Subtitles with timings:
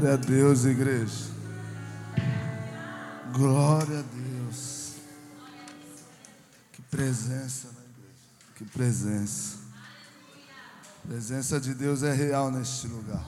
[0.00, 1.30] Glória a Deus, igreja.
[3.34, 4.94] Glória a Deus.
[6.72, 8.54] Que presença na igreja.
[8.56, 9.58] Que presença.
[11.04, 13.22] A presença de Deus é real neste lugar.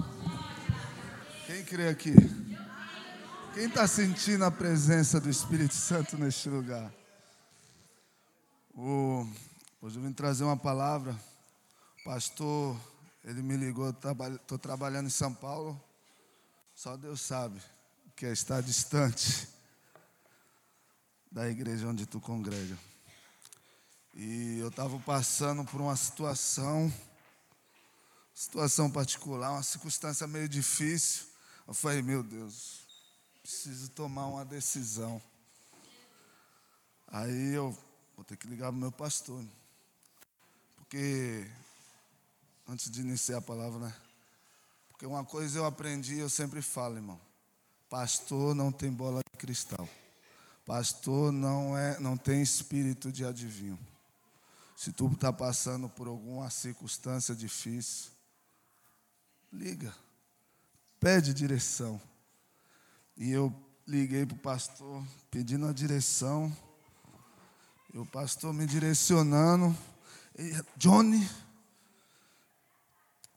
[1.47, 2.15] Quem crê aqui?
[3.53, 6.91] Quem está sentindo a presença do Espírito Santo neste lugar?
[8.75, 9.29] O,
[9.83, 11.15] hoje eu vim trazer uma palavra.
[12.01, 12.81] O pastor,
[13.23, 15.79] ele me ligou, estou trabalhando em São Paulo.
[16.83, 17.63] Só Deus sabe
[18.17, 19.49] que é estar distante
[21.31, 22.77] da igreja onde tu congrega.
[24.13, 26.93] E eu estava passando por uma situação,
[28.35, 31.27] situação particular, uma circunstância meio difícil.
[31.69, 32.81] Eu falei, meu Deus,
[33.41, 35.23] preciso tomar uma decisão.
[37.07, 37.79] Aí eu
[38.17, 39.47] vou ter que ligar para o meu pastor.
[40.79, 41.49] Porque,
[42.67, 43.95] antes de iniciar a palavra, né?
[45.03, 47.21] Porque uma coisa eu aprendi, eu sempre falo, irmão.
[47.91, 49.89] Pastor não tem bola de cristal.
[50.65, 53.77] Pastor não é, não tem espírito de adivinho.
[54.77, 58.13] Se tu está passando por alguma circunstância difícil,
[59.53, 59.93] liga,
[61.01, 62.01] pede direção.
[63.17, 63.53] E eu
[63.85, 66.57] liguei para o pastor pedindo a direção.
[67.93, 69.77] E o pastor me direcionando.
[70.39, 71.29] E, Johnny,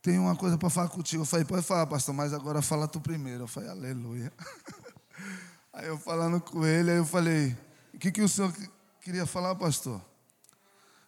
[0.06, 1.24] tem uma coisa para falar contigo.
[1.24, 3.46] Eu falei, pode falar, pastor, mas agora fala tu primeiro.
[3.46, 4.32] Eu falei, aleluia.
[5.74, 7.58] Aí eu falando com ele, aí eu falei,
[7.94, 8.54] o que, que o senhor
[9.02, 10.00] queria falar, pastor?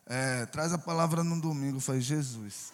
[0.05, 1.77] É, traz a palavra no domingo.
[1.77, 2.73] Eu falei, Jesus.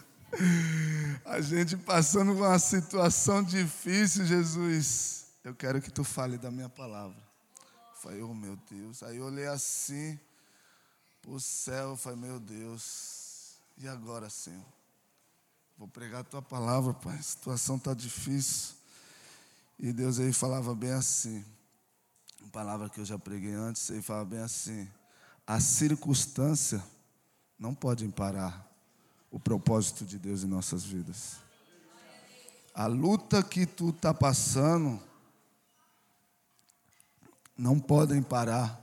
[1.24, 5.26] a gente passando uma situação difícil, Jesus.
[5.42, 7.16] Eu quero que tu fale da minha palavra.
[7.94, 9.02] Eu falei, oh meu Deus.
[9.04, 10.18] Aí eu olhei assim,
[11.22, 13.54] para o céu, eu falei, meu Deus.
[13.78, 14.79] E agora, Senhor?
[15.80, 17.16] Vou pregar a tua palavra, pai.
[17.16, 18.74] A situação está difícil.
[19.78, 21.42] E Deus aí falava bem assim.
[22.38, 24.86] Uma palavra que eu já preguei antes, ele falava bem assim.
[25.46, 26.84] A circunstância
[27.58, 28.70] não pode parar
[29.30, 31.38] o propósito de Deus em nossas vidas.
[32.74, 35.00] A luta que tu está passando
[37.56, 38.78] não podem parar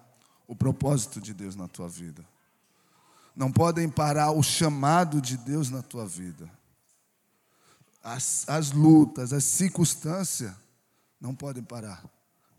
[0.47, 2.25] o propósito de Deus na tua vida.
[3.35, 6.56] Não podem parar o chamado de Deus na tua vida
[8.07, 10.53] as, as lutas, as circunstâncias
[11.19, 12.01] não podem parar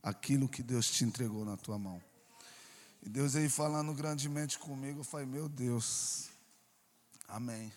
[0.03, 2.03] aquilo que Deus te entregou na tua mão.
[3.03, 6.29] E Deus aí falando grandemente comigo, eu falei, meu Deus,
[7.27, 7.73] amém.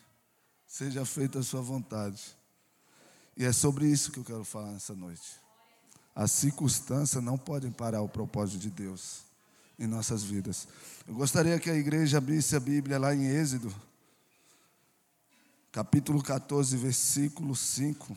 [0.66, 2.36] Seja feita a sua vontade.
[3.36, 5.40] E é sobre isso que eu quero falar nessa noite.
[6.14, 9.22] As circunstâncias não podem parar o propósito de Deus
[9.78, 10.68] em nossas vidas.
[11.08, 13.74] Eu gostaria que a igreja abrisse a Bíblia lá em Êxodo
[15.72, 18.14] capítulo 14, versículo 5.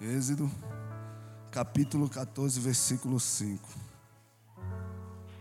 [0.00, 0.50] Êxodo,
[1.52, 3.68] capítulo 14, versículo 5.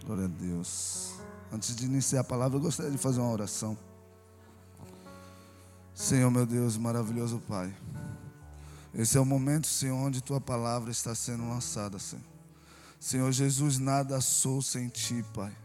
[0.05, 1.13] Glória a Deus.
[1.49, 3.77] Antes de iniciar a palavra, eu gostaria de fazer uma oração.
[5.95, 7.73] Senhor, meu Deus, maravilhoso Pai.
[8.93, 12.25] Esse é o momento, Senhor, onde tua palavra está sendo lançada, Senhor.
[12.99, 15.55] Senhor Jesus, nada sou sem ti, Pai.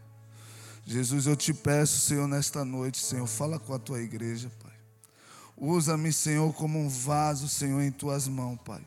[0.85, 4.73] Jesus, eu te peço, Senhor, nesta noite, Senhor, fala com a tua igreja, Pai.
[5.55, 8.81] Usa-me, Senhor, como um vaso, Senhor, em tuas mãos, Pai.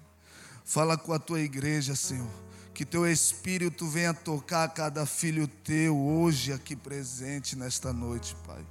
[0.64, 2.28] Fala com a tua igreja, Senhor.
[2.74, 8.62] Que teu Espírito venha tocar cada filho teu hoje aqui presente nesta noite, Pai.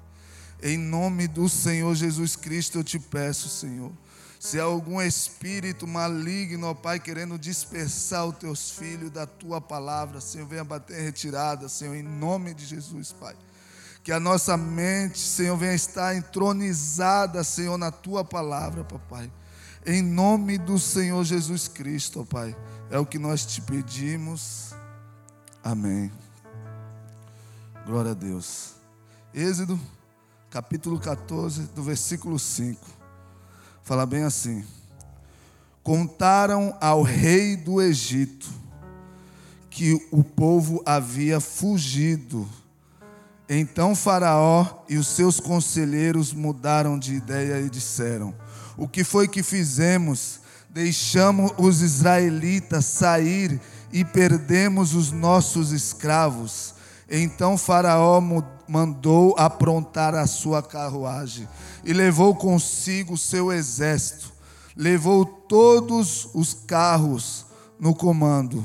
[0.62, 3.91] Em nome do Senhor Jesus Cristo eu te peço, Senhor.
[4.40, 10.22] Se há algum espírito maligno, ó Pai, querendo dispersar os teus filhos da tua palavra,
[10.22, 13.35] Senhor, venha bater retirada, Senhor, em nome de Jesus, Pai.
[14.03, 19.31] Que a nossa mente, Senhor, venha estar entronizada, Senhor, na tua palavra, papai.
[19.85, 22.56] Em nome do Senhor Jesus Cristo, ó Pai.
[22.90, 24.75] É o que nós te pedimos.
[25.63, 26.12] Amém.
[27.85, 28.75] Glória a Deus.
[29.34, 29.79] Êxodo,
[30.50, 32.95] capítulo 14, do versículo 5.
[33.85, 34.66] Fala bem assim:
[35.84, 38.49] Contaram ao rei do Egito
[39.70, 42.49] que o povo havia fugido.
[43.47, 48.34] Então Faraó e os seus conselheiros mudaram de ideia e disseram:
[48.76, 50.40] O que foi que fizemos?
[50.67, 53.61] Deixamos os israelitas sair
[53.93, 56.73] e perdemos os nossos escravos.
[57.08, 58.20] Então Faraó
[58.67, 61.47] mandou aprontar a sua carruagem
[61.85, 64.34] e levou consigo seu exército.
[64.76, 67.46] Levou todos os carros
[67.79, 68.64] no comando.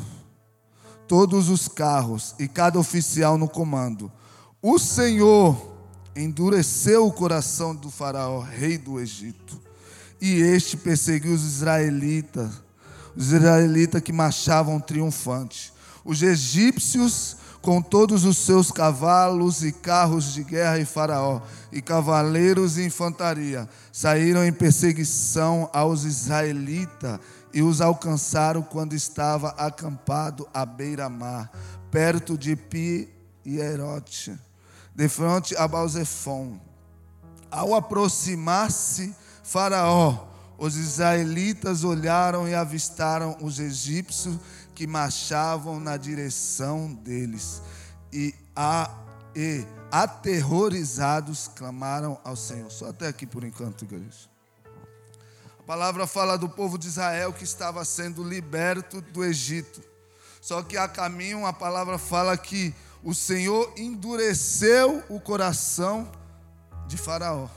[1.07, 4.11] Todos os carros e cada oficial no comando.
[4.63, 5.71] O Senhor
[6.17, 9.61] endureceu o coração do Faraó, rei do Egito.
[10.21, 12.51] E este perseguiu os israelitas,
[13.17, 15.73] os israelitas que marchavam triunfantes.
[16.05, 22.79] Os egípcios com todos os seus cavalos e carros de guerra e Faraó, e cavaleiros
[22.79, 27.19] e infantaria, saíram em perseguição aos israelitas
[27.53, 31.51] e os alcançaram quando estava acampado à beira-mar,
[31.91, 33.13] perto de Pi
[33.45, 34.39] e Herote,
[34.95, 36.59] de frente a Balzefon.
[37.51, 44.39] Ao aproximar-se Faraó, os israelitas olharam e avistaram os egípcios
[44.81, 47.61] que marchavam na direção deles
[48.11, 48.91] e, a,
[49.37, 49.63] e
[49.93, 52.71] aterrorizados clamaram ao Senhor.
[52.71, 54.31] Só até aqui por enquanto, igreja.
[55.59, 59.83] A palavra fala do povo de Israel que estava sendo liberto do Egito.
[60.41, 62.75] Só que a caminho a palavra fala que
[63.05, 66.11] o Senhor endureceu o coração
[66.87, 67.51] de Faraó.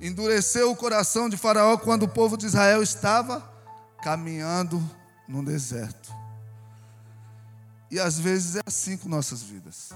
[0.00, 3.48] Endureceu o coração de Faraó quando o povo de Israel estava
[4.02, 4.82] caminhando
[5.28, 6.15] no deserto.
[7.90, 9.90] E às vezes é assim com nossas vidas.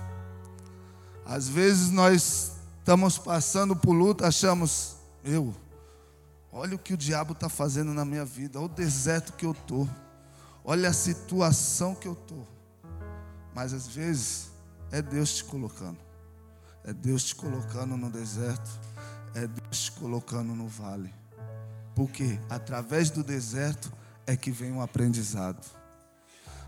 [1.24, 5.54] Às vezes nós estamos passando por luta, achamos, eu,
[6.52, 9.52] olha o que o diabo está fazendo na minha vida, olha o deserto que eu
[9.52, 9.88] estou,
[10.64, 12.46] olha a situação que eu estou.
[13.54, 14.50] Mas às vezes
[14.90, 15.98] é Deus te colocando,
[16.84, 18.70] é Deus te colocando no deserto,
[19.34, 21.12] é Deus te colocando no vale.
[21.94, 23.92] Porque através do deserto
[24.26, 25.79] é que vem um aprendizado.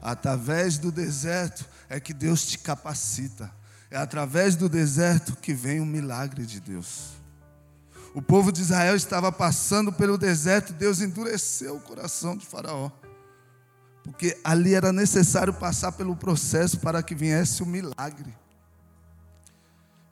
[0.03, 3.49] Através do deserto é que Deus te capacita.
[3.89, 7.11] É através do deserto que vem o milagre de Deus.
[8.13, 12.91] O povo de Israel estava passando pelo deserto, Deus endureceu o coração de Faraó.
[14.03, 18.35] Porque ali era necessário passar pelo processo para que viesse o milagre.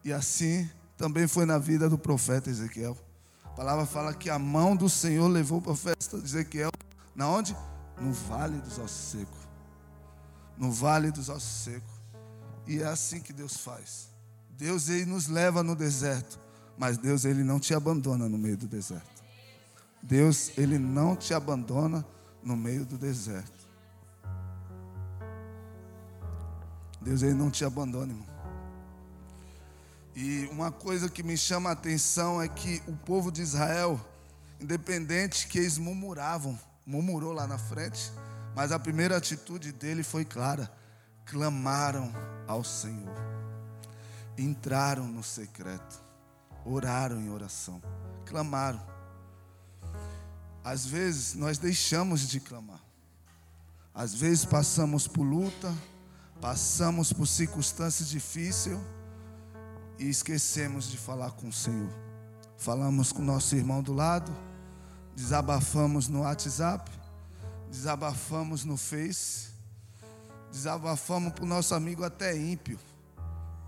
[0.05, 2.97] E assim também foi na vida do profeta Ezequiel.
[3.45, 6.71] A palavra fala que a mão do Senhor levou o profeta Ezequiel
[7.15, 7.57] na onde?
[8.01, 9.50] No vale dos ossos secos.
[10.61, 11.91] No vale dos ossos secos.
[12.69, 14.11] E é assim que Deus faz.
[14.51, 16.39] Deus ele nos leva no deserto,
[16.77, 19.25] mas Deus ele não te abandona no meio do deserto.
[20.03, 22.07] Deus ele não te abandona
[22.43, 23.69] no meio do deserto.
[27.01, 28.31] Deus ele não te abandona, irmão.
[30.15, 33.99] E uma coisa que me chama a atenção é que o povo de Israel,
[34.61, 38.13] independente que eles murmuravam, murmurou lá na frente,
[38.55, 40.71] mas a primeira atitude dele foi clara:
[41.25, 42.13] clamaram
[42.47, 43.15] ao Senhor,
[44.37, 46.03] entraram no secreto,
[46.65, 47.83] oraram em oração,
[48.27, 48.81] clamaram.
[50.63, 52.81] Às vezes nós deixamos de clamar,
[53.95, 55.75] às vezes passamos por luta,
[56.41, 58.79] passamos por circunstâncias difíceis
[59.99, 61.91] e esquecemos de falar com o Senhor.
[62.59, 64.31] Falamos com o nosso irmão do lado
[65.21, 66.91] desabafamos no WhatsApp,
[67.71, 69.51] desabafamos no Face,
[70.51, 72.79] desabafamos para o nosso amigo até ímpio,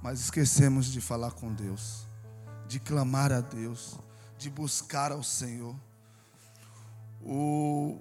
[0.03, 2.07] mas esquecemos de falar com Deus,
[2.67, 3.99] de clamar a Deus,
[4.37, 5.77] de buscar ao Senhor.
[7.23, 8.01] O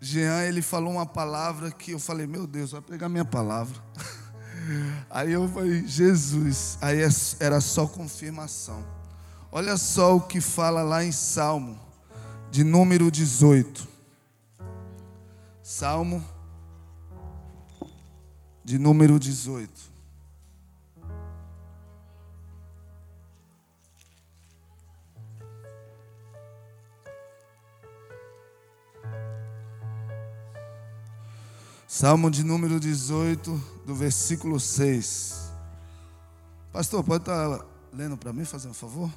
[0.00, 3.76] Jean, ele falou uma palavra que eu falei, meu Deus, vai pegar minha palavra.
[5.10, 7.08] Aí eu falei, Jesus, aí é
[7.40, 8.84] era só confirmação.
[9.50, 11.80] Olha só o que fala lá em Salmo
[12.50, 13.88] de número 18.
[15.70, 16.20] Salmo
[18.64, 19.70] de número 18.
[31.86, 33.52] Salmo de número 18,
[33.86, 35.52] do versículo 6.
[36.72, 39.08] Pastor, pode estar lendo para mim, fazer um favor?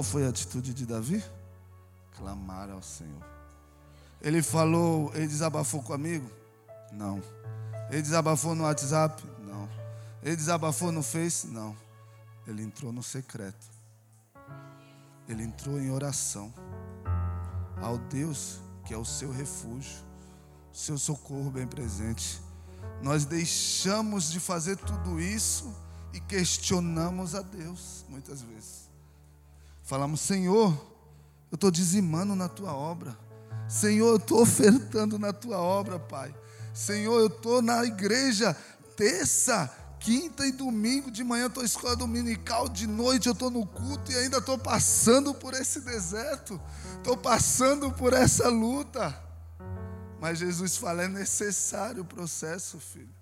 [0.00, 1.22] Qual foi a atitude de Davi?
[2.16, 3.22] Clamar ao Senhor.
[4.22, 6.26] Ele falou, ele desabafou comigo?
[6.90, 7.22] Não.
[7.90, 9.22] Ele desabafou no WhatsApp?
[9.44, 9.68] Não.
[10.22, 11.48] Ele desabafou no Face?
[11.48, 11.76] Não.
[12.46, 13.66] Ele entrou no secreto.
[15.28, 16.50] Ele entrou em oração
[17.82, 19.98] ao Deus que é o seu refúgio,
[20.72, 22.40] o seu socorro bem presente.
[23.02, 25.70] Nós deixamos de fazer tudo isso
[26.14, 28.89] e questionamos a Deus muitas vezes.
[29.90, 30.70] Falamos, Senhor,
[31.50, 33.18] eu estou dizimando na tua obra.
[33.68, 36.32] Senhor, eu estou ofertando na tua obra, Pai.
[36.72, 38.56] Senhor, eu estou na igreja
[38.96, 39.68] terça,
[39.98, 44.16] quinta e domingo, de manhã estou escola dominical, de noite eu estou no culto e
[44.16, 46.60] ainda estou passando por esse deserto,
[46.98, 49.20] estou passando por essa luta.
[50.20, 53.12] Mas Jesus fala: é necessário o processo, filho.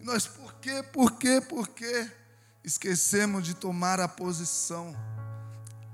[0.00, 2.10] E nós, por quê, por quê, por quê?
[2.64, 4.92] Esquecemos de tomar a posição,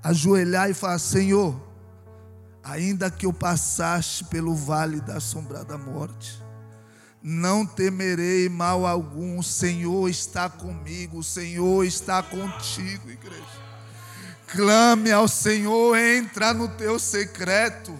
[0.03, 1.55] ajoelhar e falar: Senhor,
[2.63, 6.43] ainda que eu passasse pelo vale da sombra da morte,
[7.21, 13.63] não temerei mal algum, o Senhor está comigo, o Senhor está contigo, igreja.
[14.47, 17.97] Clame ao Senhor, entra no teu secreto.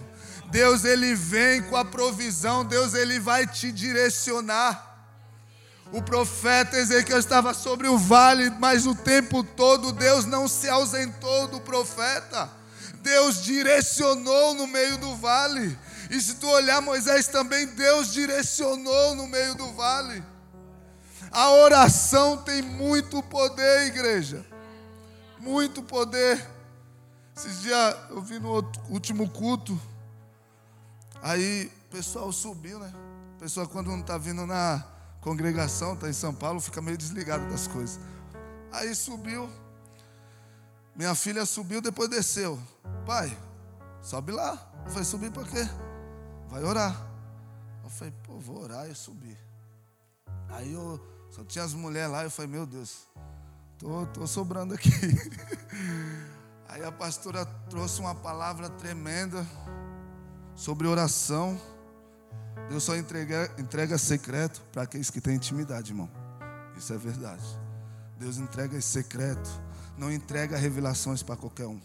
[0.50, 4.93] Deus ele vem com a provisão, Deus ele vai te direcionar.
[5.94, 11.46] O profeta Ezequiel estava sobre o vale, mas o tempo todo Deus não se ausentou
[11.46, 12.50] do profeta.
[12.96, 15.78] Deus direcionou no meio do vale.
[16.10, 20.20] E se tu olhar Moisés também, Deus direcionou no meio do vale.
[21.30, 24.44] A oração tem muito poder, igreja.
[25.38, 26.44] Muito poder.
[27.36, 29.80] Esses dias eu vi no último culto.
[31.22, 32.92] Aí o pessoal subiu, né?
[33.36, 34.93] O pessoal quando não está vindo na
[35.24, 37.98] congregação, está em São Paulo, fica meio desligado das coisas.
[38.70, 39.48] Aí subiu.
[40.94, 42.60] Minha filha subiu, depois desceu.
[43.06, 43.36] Pai,
[44.02, 44.70] sobe lá.
[44.84, 45.66] Eu falei, subir para quê?
[46.48, 46.94] Vai orar.
[47.82, 49.38] Eu falei, pô, vou orar e subir.
[50.50, 51.00] Aí eu
[51.30, 53.06] só tinha as mulheres lá, eu falei, meu Deus,
[53.78, 54.90] tô, tô sobrando aqui.
[56.68, 59.44] Aí a pastora trouxe uma palavra tremenda
[60.54, 61.58] sobre oração.
[62.68, 66.10] Deus só entrega, entrega secreto para aqueles que têm intimidade, irmão.
[66.76, 67.44] Isso é verdade.
[68.18, 69.50] Deus entrega secreto
[69.96, 71.80] não entrega revelações para qualquer um.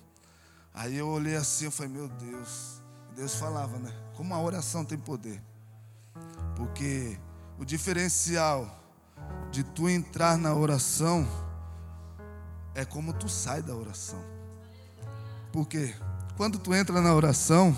[0.74, 2.82] Aí eu olhei assim, eu falei, meu Deus.
[3.16, 3.94] Deus falava, né?
[4.16, 5.42] Como a oração tem poder.
[6.56, 7.20] Porque
[7.58, 8.78] o diferencial
[9.52, 11.28] de tu entrar na oração
[12.74, 14.24] é como tu sai da oração.
[15.52, 15.94] Porque
[16.38, 17.78] quando tu entra na oração,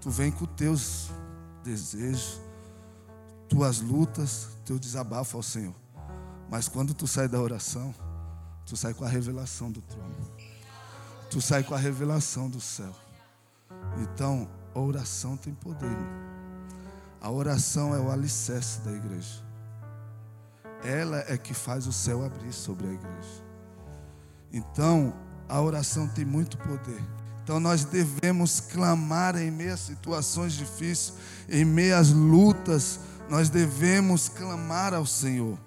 [0.00, 1.10] tu vem com teus
[1.64, 2.40] desejos,
[3.48, 5.74] tuas lutas, teu desabafo ao Senhor.
[6.48, 7.94] Mas quando tu sai da oração,
[8.66, 10.16] Tu sai com a revelação do trono.
[11.30, 12.94] Tu sai com a revelação do céu.
[13.98, 15.96] Então, a oração tem poder.
[17.20, 19.42] A oração é o alicerce da igreja.
[20.82, 23.44] Ela é que faz o céu abrir sobre a igreja.
[24.52, 25.12] Então,
[25.48, 27.02] a oração tem muito poder.
[27.44, 31.12] Então nós devemos clamar em meio a situações difíceis,
[31.46, 32.98] em meio às lutas,
[33.28, 35.58] nós devemos clamar ao Senhor.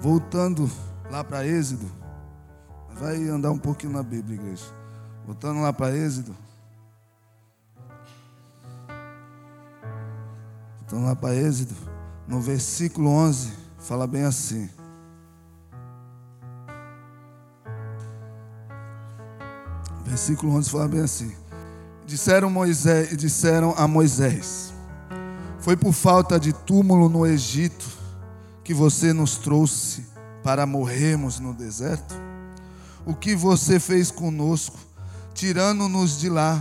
[0.00, 0.68] Voltando
[1.08, 1.88] lá para Êxodo.
[2.98, 4.66] Vai andar um pouquinho na Bíblia, igreja.
[5.24, 6.36] Voltando lá para Êxodo.
[10.80, 11.76] Voltando lá para Êxodo.
[12.26, 14.68] No versículo 11, fala bem assim.
[20.10, 21.32] Versículo 11 fala bem assim.
[22.04, 24.72] Disseram Moisés disseram a Moisés:
[25.60, 27.86] Foi por falta de túmulo no Egito
[28.64, 30.04] que você nos trouxe
[30.42, 32.12] para morrermos no deserto?
[33.06, 34.80] O que você fez conosco,
[35.32, 36.60] tirando-nos de lá?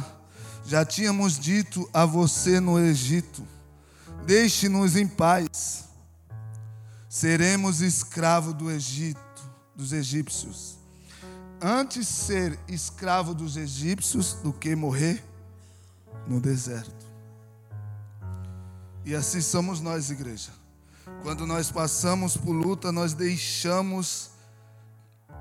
[0.63, 3.41] Já tínhamos dito a você no Egito:
[4.27, 5.86] Deixe-nos em paz.
[7.10, 9.20] Seremos escravos do Egito,
[9.75, 10.78] dos egípcios.
[11.61, 15.23] Antes ser escravo dos egípcios do que morrer
[16.25, 17.05] no deserto.
[19.03, 20.51] E assim somos nós, igreja.
[21.21, 24.31] Quando nós passamos por luta, nós deixamos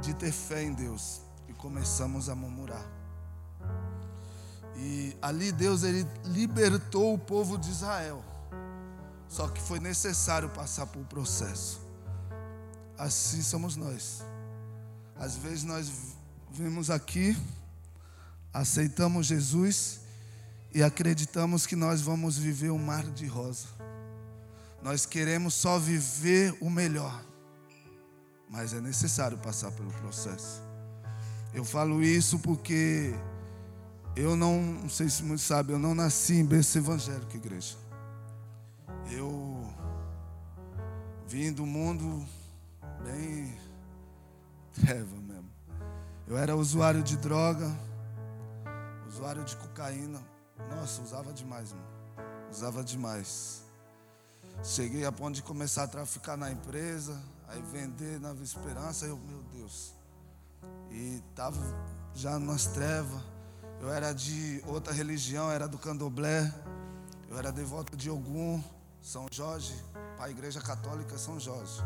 [0.01, 2.85] de ter fé em Deus e começamos a murmurar.
[4.77, 8.25] E ali Deus ele libertou o povo de Israel.
[9.29, 11.81] Só que foi necessário passar por um processo.
[12.97, 14.25] Assim somos nós.
[15.19, 15.91] Às vezes nós
[16.51, 17.37] vimos aqui,
[18.53, 20.01] aceitamos Jesus
[20.73, 23.67] e acreditamos que nós vamos viver um mar de rosa.
[24.83, 27.25] Nós queremos só viver o melhor,
[28.49, 30.63] mas é necessário passar pelo processo.
[31.53, 33.13] Eu falo isso porque
[34.15, 37.77] eu não, não sei se muitos sabem, eu não nasci em berço evangélico, igreja.
[39.11, 39.69] Eu
[41.27, 42.25] vim do mundo
[43.05, 43.68] bem
[44.81, 45.51] treva mesmo.
[46.27, 47.71] Eu era usuário de droga,
[49.09, 50.21] usuário de cocaína.
[50.71, 51.87] Nossa, usava demais, mano.
[52.51, 53.63] Usava demais.
[54.63, 59.43] Cheguei a ponto de começar a traficar na empresa, aí vender na Esperança, eu, meu
[59.55, 59.95] Deus.
[60.91, 61.61] E estava
[62.15, 63.23] já nas trevas.
[63.81, 66.53] Eu era de outra religião, era do candomblé.
[67.29, 68.63] Eu era devoto de Ogum,
[69.01, 69.75] São Jorge,
[70.17, 71.81] para a igreja católica São Jorge.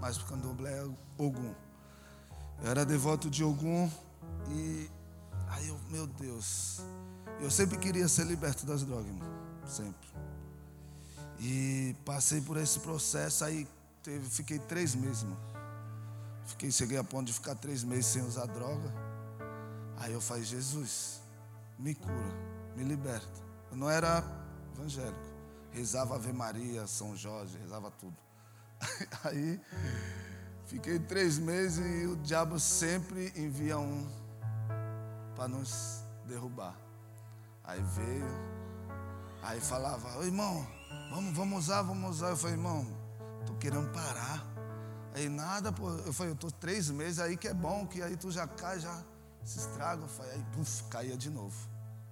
[0.00, 1.54] mas o candomblé é Ogum.
[2.62, 3.90] Eu era devoto de Ogum
[4.50, 4.90] e
[5.48, 6.80] aí eu, meu Deus,
[7.40, 9.12] eu sempre queria ser liberto das drogas.
[9.66, 10.08] Sempre.
[11.38, 13.68] E passei por esse processo, aí
[14.02, 15.38] teve, fiquei três meses, irmão.
[16.46, 18.92] Fiquei, cheguei a ponto de ficar três meses sem usar droga.
[19.98, 21.20] Aí eu falei, Jesus,
[21.78, 22.34] me cura,
[22.76, 23.42] me liberta.
[23.70, 24.24] Eu não era
[24.74, 25.36] evangélico.
[25.72, 28.16] Rezava Ave Maria, São Jorge, rezava tudo.
[29.24, 29.60] Aí
[30.66, 34.06] fiquei três meses e o diabo sempre envia um
[35.34, 36.74] para nos derrubar.
[37.64, 38.26] Aí veio,
[39.42, 40.66] aí falava, irmão,
[41.10, 42.30] vamos, vamos usar, vamos usar.
[42.30, 42.86] Eu falei, irmão,
[43.44, 44.44] tô querendo parar.
[45.14, 45.90] Aí nada, pô.
[45.90, 48.78] Eu falei, eu tô três meses aí que é bom, que aí tu já cai,
[48.78, 49.02] já
[49.42, 50.02] se estraga.
[50.02, 51.56] Eu falei, aí puf, caía de novo.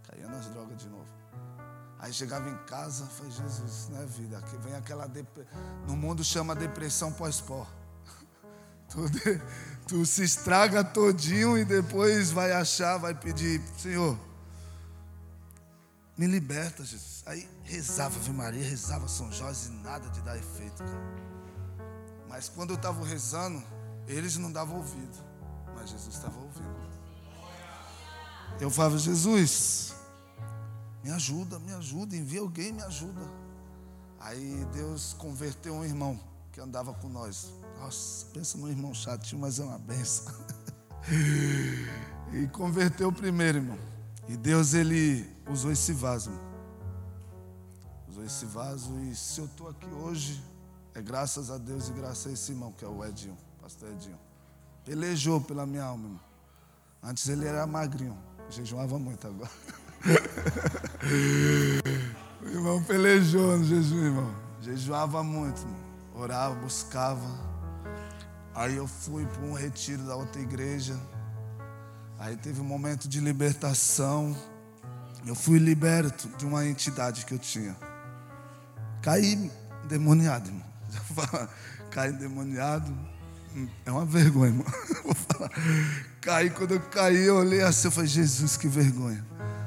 [0.02, 1.06] Caía nas drogas de novo.
[1.98, 4.38] Aí chegava em casa, falei, Jesus, não é vida.
[4.38, 5.10] Aqui vem aquela.
[5.86, 7.66] No mundo chama depressão pós-pó.
[8.94, 9.40] Tu,
[9.88, 14.16] tu se estraga todinho e depois vai achar, vai pedir, Senhor,
[16.16, 17.24] me liberta, Jesus.
[17.26, 21.34] Aí rezava Ave Maria, rezava São Jorge e nada de dar efeito, cara.
[22.28, 23.60] Mas quando eu estava rezando,
[24.06, 25.18] eles não davam ouvido,
[25.74, 26.84] mas Jesus estava ouvindo.
[28.60, 29.92] Eu falava, Jesus,
[31.02, 33.20] me ajuda, me ajuda, envia alguém, me ajuda.
[34.20, 36.18] Aí Deus converteu um irmão
[36.54, 37.52] que andava com nós.
[37.80, 40.32] Nossa, pensa num irmão chatinho, mas é uma benção.
[42.32, 43.78] e converteu o primeiro, irmão.
[44.28, 46.30] E Deus, ele usou esse vaso.
[48.08, 48.96] Usou esse vaso.
[49.00, 50.40] E se eu estou aqui hoje,
[50.94, 54.18] é graças a Deus e graças a esse irmão, que é o Edinho, pastor Edinho.
[54.84, 56.20] Pelejou pela minha alma, irmão.
[57.02, 58.16] Antes ele era magrinho,
[58.48, 59.50] jejuava muito agora.
[62.42, 64.34] o irmão pelejou no jejum, irmão.
[64.62, 65.93] Jejuava muito, irmão.
[66.14, 67.26] Orava, buscava.
[68.54, 70.96] Aí eu fui para um retiro da outra igreja.
[72.18, 74.36] Aí teve um momento de libertação.
[75.26, 77.76] Eu fui liberto de uma entidade que eu tinha.
[79.02, 79.50] Caí
[79.84, 80.66] endemoniado, irmão.
[80.88, 81.50] Já fala,
[81.90, 82.96] caí endemoniado.
[83.84, 84.66] É uma vergonha, irmão.
[85.02, 85.50] Vou falar.
[86.20, 89.24] Caí, quando eu caí, eu olhei assim, eu falei, Jesus, que vergonha.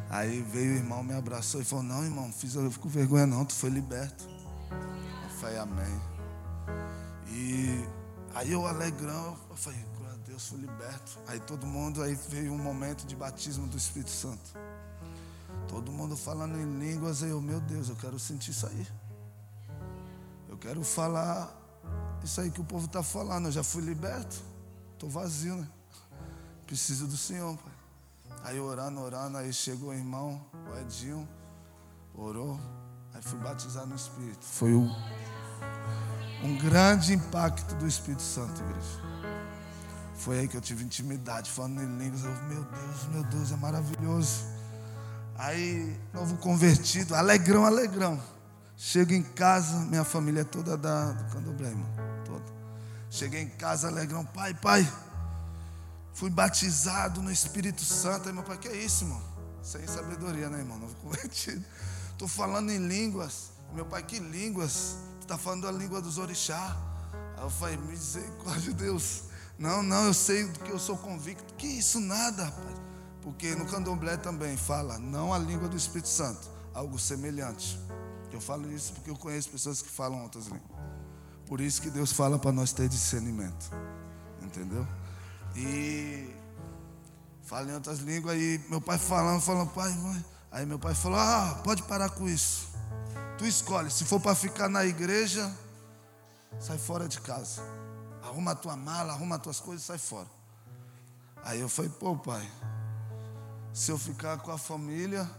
[0.09, 3.43] Aí veio o irmão, me abraçou e falou: Não, irmão, fiz eu fico vergonha, não,
[3.43, 4.25] tu foi liberto.
[4.71, 6.16] Eu falei, Amém.
[7.29, 7.87] E
[8.33, 11.19] aí eu alegrão, eu falei, glória a Deus, fui liberto.
[11.27, 14.57] Aí todo mundo, aí veio um momento de batismo do Espírito Santo.
[15.67, 18.87] Todo mundo falando em línguas, aí eu, meu Deus, eu quero sentir isso aí.
[20.47, 21.53] Eu quero falar
[22.23, 23.45] isso aí que o povo está falando.
[23.45, 24.41] Eu já fui liberto,
[24.93, 25.67] estou vazio, né?
[26.65, 27.73] Preciso do Senhor, pai.
[28.43, 31.27] Aí orando, orando, aí chegou o irmão, o Edinho,
[32.13, 32.59] orou,
[33.13, 34.43] aí fui batizar no Espírito.
[34.45, 34.89] Foi um,
[36.43, 39.07] um grande impacto do Espírito Santo, igreja.
[40.15, 42.23] Foi aí que eu tive intimidade, falando em línguas.
[42.23, 44.45] Eu, meu Deus, meu Deus, é maravilhoso.
[45.37, 48.21] Aí, novo convertido, alegrão, alegrão.
[48.75, 51.89] Chego em casa, minha família é toda da, do candomblé, irmão.
[52.25, 52.45] Toda.
[53.09, 54.91] Cheguei em casa, alegrão, pai, pai.
[56.13, 58.27] Fui batizado no Espírito Santo.
[58.27, 59.21] Aí meu pai, que é isso, irmão?
[59.61, 60.77] Sem sabedoria, né, irmão?
[60.79, 61.63] Novo convertido.
[62.11, 63.51] Estou falando em línguas.
[63.73, 64.97] Meu pai, que línguas?
[65.27, 66.73] Está falando a língua dos orixá.
[67.35, 69.23] Aí eu falei, misericórdia de Deus.
[69.59, 71.53] Não, não, eu sei do que eu sou convicto.
[71.55, 72.77] Que isso nada, rapaz.
[73.21, 77.77] Porque no candomblé também fala, não a língua do Espírito Santo, algo semelhante.
[78.31, 80.79] Eu falo isso porque eu conheço pessoas que falam outras línguas.
[81.45, 83.69] Por isso que Deus fala para nós ter discernimento.
[84.41, 84.87] Entendeu?
[85.57, 86.33] E
[87.43, 88.37] fala em outras línguas.
[88.37, 90.25] E meu pai falando, falando, pai, mãe.
[90.49, 92.77] Aí meu pai falou: Ah, pode parar com isso.
[93.37, 93.91] Tu escolhe.
[93.91, 95.53] Se for para ficar na igreja,
[96.59, 97.61] sai fora de casa.
[98.23, 100.27] Arruma a tua mala, arruma as tuas coisas e sai fora.
[101.43, 102.49] Aí eu falei: Pô, pai,
[103.73, 105.29] se eu ficar com a família,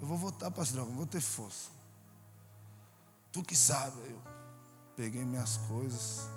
[0.00, 1.70] eu vou voltar para as drogas, não vou ter força.
[3.32, 3.98] Tu que sabe.
[4.08, 4.22] Eu
[4.96, 6.28] peguei minhas coisas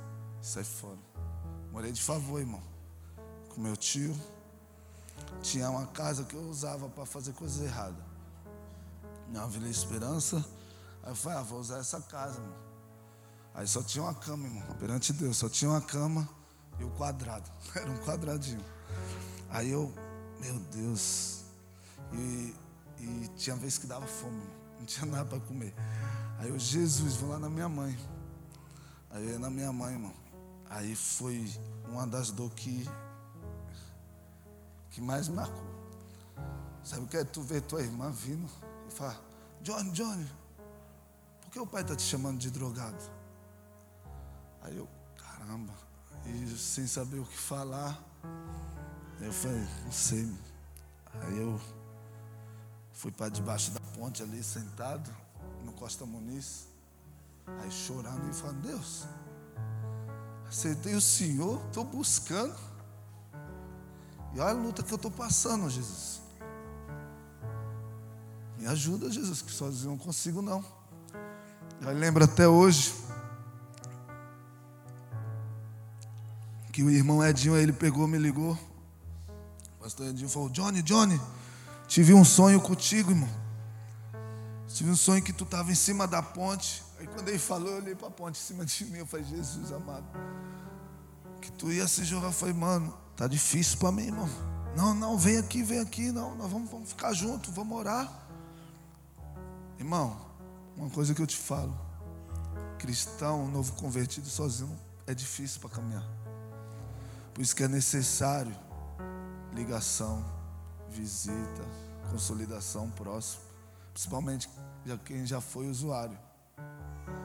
[0.42, 0.98] e saí fora.
[1.72, 2.70] Morei de favor, irmão
[3.50, 4.16] com meu tio.
[5.42, 8.02] Tinha uma casa que eu usava para fazer coisas erradas.
[9.28, 10.44] Na Vila Esperança.
[11.04, 12.58] Aí eu falei, ah, vou usar essa casa, irmão.
[13.54, 14.64] Aí só tinha uma cama, irmão.
[14.80, 16.28] Perante Deus, só tinha uma cama
[16.80, 17.50] e o um quadrado.
[17.76, 18.64] Era um quadradinho.
[19.50, 19.94] Aí eu,
[20.40, 21.44] meu Deus.
[22.14, 22.56] E,
[23.00, 24.42] e tinha vez que dava fome,
[24.80, 25.74] não tinha nada para comer.
[26.38, 27.98] Aí eu, Jesus, vou lá na minha mãe.
[29.12, 30.14] Aí eu ia na minha mãe, irmão.
[30.70, 31.52] Aí foi
[31.88, 32.88] uma das dores que
[34.92, 35.64] que mais marcou.
[36.84, 38.50] Sabe o que é tu ver tua irmã vindo
[38.88, 39.20] e falar,
[39.62, 40.30] Johnny, Johnny,
[41.50, 43.04] por que o pai está te chamando de drogado?
[44.62, 45.74] Aí eu, caramba.
[46.28, 48.00] E sem saber o que falar,
[49.20, 50.32] eu falei, não sei.
[51.22, 51.60] Aí eu
[52.92, 55.10] fui para debaixo da ponte ali, sentado,
[55.66, 56.68] no Costa Muniz.
[57.64, 59.08] Aí chorando e falando, Deus,
[60.48, 62.56] aceitei o Senhor, estou buscando.
[64.36, 66.22] E olha a luta que eu estou passando, Jesus.
[68.56, 70.79] Me ajuda, Jesus, que sozinho não consigo não.
[71.82, 72.94] Eu lembro até hoje
[76.74, 78.58] que o irmão Edinho, ele pegou, me ligou.
[79.80, 81.20] O pastor Edinho falou: Johnny, Johnny,
[81.88, 83.30] tive um sonho contigo, irmão.
[84.68, 86.84] Tive um sonho que tu estava em cima da ponte.
[87.00, 89.00] Aí quando ele falou, eu olhei para a ponte em cima de mim.
[89.00, 90.06] Eu falei: Jesus amado,
[91.42, 92.28] que tu ia se jogar.
[92.28, 94.30] Eu falei: Mano, tá difícil para mim, irmão.
[94.76, 96.12] Não, não, vem aqui, vem aqui.
[96.12, 98.28] Não, nós vamos, vamos ficar juntos, vamos orar.
[99.80, 100.29] Irmão,
[100.80, 101.78] uma coisa que eu te falo:
[102.80, 106.08] cristão, novo convertido sozinho é difícil para caminhar.
[107.34, 108.56] Por isso que é necessário
[109.54, 110.26] ligação,
[110.90, 111.64] visita,
[112.10, 113.44] consolidação próximo.
[113.94, 114.50] Principalmente
[115.06, 116.18] quem já foi usuário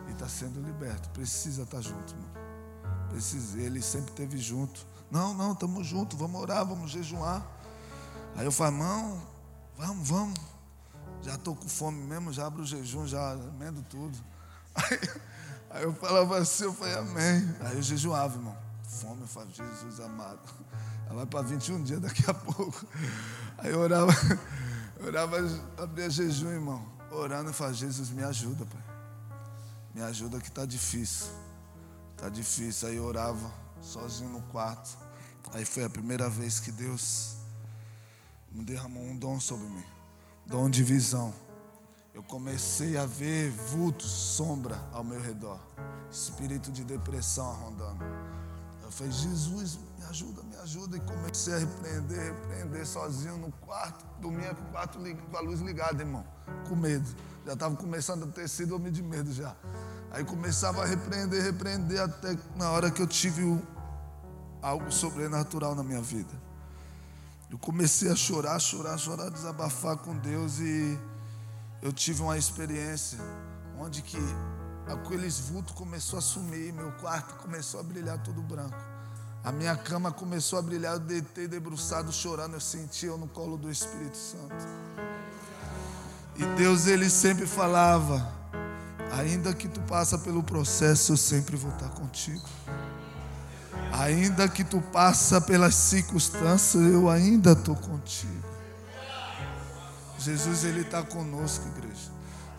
[0.09, 1.09] e está sendo liberto.
[1.11, 2.31] Precisa estar tá junto, irmão.
[3.09, 3.61] Precisa.
[3.61, 4.85] Ele sempre esteve junto.
[5.11, 7.47] Não, não, estamos juntos, vamos orar, vamos jejuar.
[8.35, 9.23] Aí eu falo, irmão,
[9.77, 10.54] vamos, vamos.
[11.25, 14.17] Já estou com fome mesmo, já abro o jejum, já emendo tudo.
[14.77, 14.99] Aí,
[15.71, 17.57] aí eu falava assim, eu falei, amém.
[17.61, 19.23] Aí eu jejuava, irmão fome.
[19.23, 20.41] Eu falo, Jesus amado.
[21.07, 22.87] Ela vai para 21 dias daqui a pouco.
[23.59, 24.13] Aí eu orava,
[24.99, 25.37] eu orava,
[25.77, 26.87] abria jejum, irmão.
[27.11, 28.83] Orando, eu falo, Jesus, me ajuda, pai.
[29.95, 31.29] Me ajuda que está difícil.
[32.17, 32.89] Está difícil.
[32.89, 34.97] Aí eu orava sozinho no quarto.
[35.53, 37.37] Aí foi a primeira vez que Deus
[38.51, 39.85] me derramou um dom sobre mim.
[40.47, 41.33] Dom de visão.
[42.13, 45.59] Eu comecei a ver vultos, sombra ao meu redor.
[46.11, 48.05] Espírito de depressão rondando.
[48.83, 50.97] Eu falei, Jesus, me ajuda, me ajuda.
[50.99, 54.05] E comecei a repreender, repreender sozinho no quarto.
[54.21, 56.25] Dormia com o quarto com a luz ligada, irmão.
[56.69, 57.09] Com medo.
[57.47, 59.57] Já estava começando a ter homem de medo já.
[60.11, 63.61] Aí começava a repreender, repreender, até na hora que eu tive
[64.63, 66.44] algo sobrenatural na minha vida.
[67.55, 70.99] Eu comecei a chorar, chorar, chorar, desabafar com Deus e
[71.81, 73.17] eu tive uma experiência
[73.79, 74.19] onde que
[74.89, 78.75] aqueles vultos começou a sumir, meu quarto começou a brilhar todo branco.
[79.45, 83.57] A minha cama começou a brilhar, eu deitei debruçado chorando, eu senti eu no colo
[83.57, 84.67] do Espírito Santo.
[86.35, 88.33] E Deus ele sempre falava:
[89.13, 92.49] ainda que tu passa pelo processo, eu sempre vou estar contigo.
[93.93, 98.45] Ainda que tu passa pelas circunstâncias, eu ainda estou contigo.
[100.19, 102.11] Jesus ele está conosco, igreja.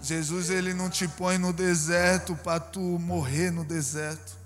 [0.01, 4.37] Jesus ele não te põe no deserto para tu morrer no deserto.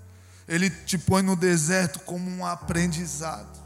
[0.48, 3.60] Ele te põe no deserto como um aprendizado.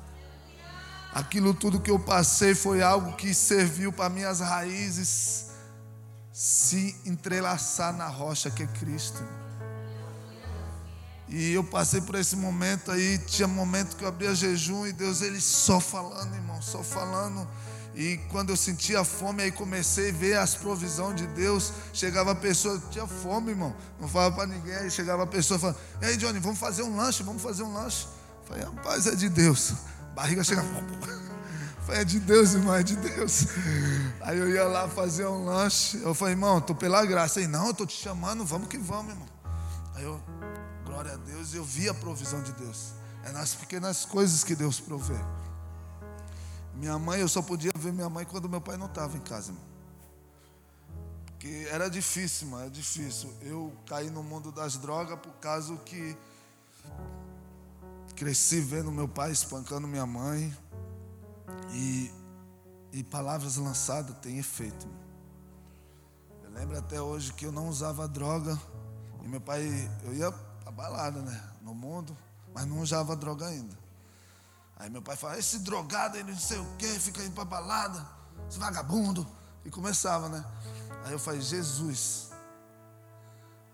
[1.14, 5.47] Aquilo tudo que eu passei foi algo que serviu para minhas raízes
[6.33, 9.23] se entrelaçar na rocha que é Cristo.
[11.29, 15.23] E eu passei por esse momento aí, tinha momento que eu abria jejum e Deus
[15.23, 17.49] ele só falando, irmão, só falando
[17.97, 21.73] e quando eu sentia fome, aí comecei a ver as provisões de Deus.
[21.93, 23.75] Chegava a pessoa, tinha fome, irmão.
[24.01, 24.75] Não falava para ninguém.
[24.75, 27.73] Aí chegava a pessoa falando: E aí, Johnny, vamos fazer um lanche, vamos fazer um
[27.73, 28.09] lanche.
[28.47, 29.75] Falei, rapaz, é de Deus.
[30.15, 30.69] Barriga chegava.
[31.87, 33.47] Falei, é de Deus, irmão, é de Deus.
[34.23, 36.01] Aí eu ia lá fazer um lanche.
[36.03, 37.41] Eu falei, irmão, estou pela graça.
[37.41, 39.29] Aí, não, eu estou te chamando, vamos que vamos, irmão.
[39.95, 40.21] Aí eu,
[40.94, 42.92] glória a Deus, eu vi a provisão de Deus.
[43.24, 45.18] É nas pequenas coisas que Deus provê.
[46.72, 49.50] Minha mãe, eu só podia ver minha mãe quando meu pai não estava em casa,
[49.50, 49.64] irmão.
[51.26, 53.33] Porque era difícil, mano, era difícil.
[53.42, 56.16] Eu caí no mundo das drogas por causa que
[58.14, 60.57] cresci vendo meu pai espancando minha mãe.
[61.72, 62.12] E,
[62.92, 64.87] e palavras lançadas têm efeito.
[66.44, 68.57] Eu lembro até hoje que eu não usava droga.
[69.24, 71.43] E meu pai, eu ia balada, né?
[71.63, 72.17] No mundo,
[72.53, 73.77] mas não usava droga ainda.
[74.77, 78.05] Aí meu pai falava, esse drogado, ele não sei o quê, fica indo para balada,
[78.49, 79.27] esse vagabundo.
[79.65, 80.45] E começava, né?
[81.05, 82.31] Aí eu falei, Jesus.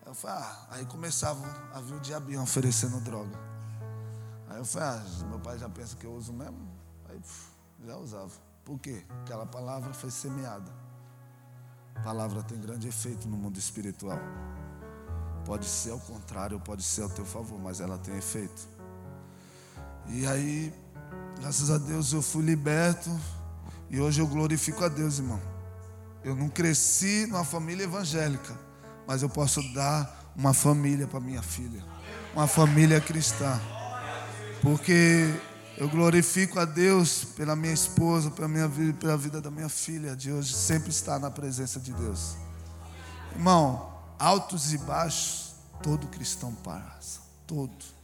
[0.03, 3.37] Aí eu falei, ah, aí começava a vir o diabinho oferecendo droga.
[4.49, 6.69] Aí eu falei, ah, meu pai já pensa que eu uso mesmo?
[7.09, 7.21] Aí
[7.85, 8.31] já usava.
[8.65, 9.05] Por quê?
[9.23, 10.71] Aquela palavra foi semeada.
[11.95, 14.19] A palavra tem grande efeito no mundo espiritual.
[15.51, 18.69] Pode ser ao contrário, pode ser ao teu favor, mas ela tem efeito.
[20.07, 20.73] E aí
[21.41, 23.11] Graças a Deus eu fui liberto
[23.89, 25.41] e hoje eu glorifico a Deus, irmão.
[26.23, 28.55] Eu não cresci numa família evangélica,
[29.07, 31.83] mas eu posso dar uma família para minha filha,
[32.35, 33.59] uma família cristã.
[34.61, 35.35] Porque
[35.79, 40.15] eu glorifico a Deus pela minha esposa, pela minha vida, pela vida da minha filha
[40.15, 42.37] de hoje, sempre estar na presença de Deus.
[43.35, 45.40] Irmão, altos e baixos,
[45.83, 48.01] todo cristão passa, todo.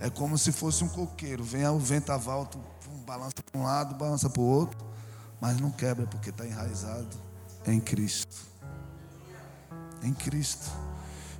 [0.00, 2.58] É como se fosse um coqueiro, vem o ventaval, tu,
[3.06, 4.78] balança para um lado, balança para o outro,
[5.40, 7.16] mas não quebra porque está enraizado
[7.66, 8.36] em Cristo.
[10.02, 10.70] Em Cristo.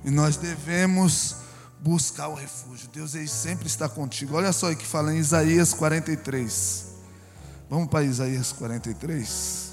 [0.03, 1.35] E nós devemos
[1.79, 2.89] buscar o refúgio.
[2.89, 4.35] Deus ele sempre está contigo.
[4.35, 6.85] Olha só o que fala em Isaías 43.
[7.69, 9.66] Vamos para Isaías 43.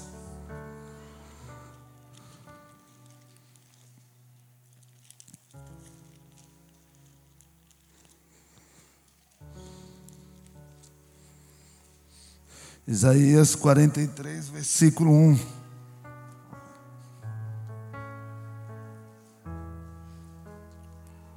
[12.87, 15.39] Isaías 43, versículo 1.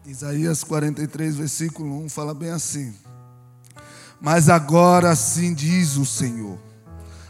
[0.05, 2.95] Isaías 43, versículo 1 fala bem assim:
[4.21, 6.59] Mas agora assim diz o Senhor,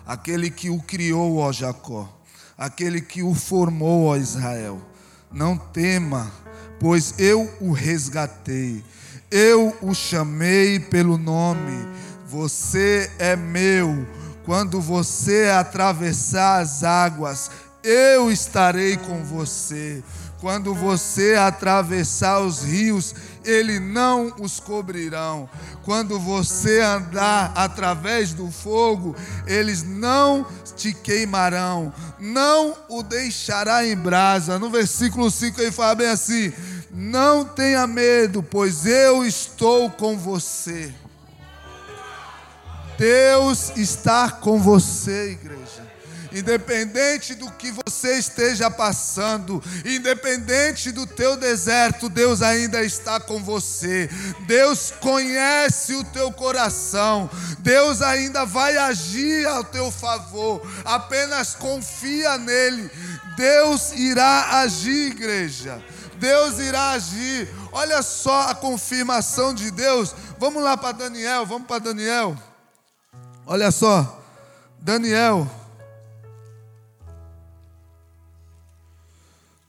[0.05, 2.13] aquele que o criou, ó Jacó,
[2.57, 4.83] aquele que o formou, ó Israel,
[5.31, 6.29] não tema,
[6.81, 8.85] pois eu o resgatei,
[9.31, 11.87] eu o chamei pelo nome,
[12.29, 14.07] você é meu.
[14.45, 17.51] Quando você atravessar as águas,
[17.83, 20.03] eu estarei com você.
[20.41, 23.15] Quando você atravessar os rios,
[23.45, 25.49] ele não os cobrirão.
[25.85, 34.59] Quando você andar através do fogo, eles não te queimarão, não o deixará em brasa.
[34.59, 36.53] No versículo 5 ele fala bem assim:
[36.93, 40.95] Não tenha medo, pois eu estou com você.
[42.99, 45.89] Deus está com você, igreja
[46.33, 54.09] independente do que você esteja passando, independente do teu deserto, Deus ainda está com você.
[54.47, 57.31] Deus conhece o teu coração.
[57.61, 60.61] Deus ainda vai agir ao teu favor.
[60.85, 62.91] Apenas confia nele.
[63.37, 65.83] Deus irá agir, igreja.
[66.19, 67.49] Deus irá agir.
[67.71, 70.15] Olha só a confirmação de Deus.
[70.39, 72.37] Vamos lá para Daniel, vamos para Daniel.
[73.51, 74.23] Olha só.
[74.79, 75.51] Daniel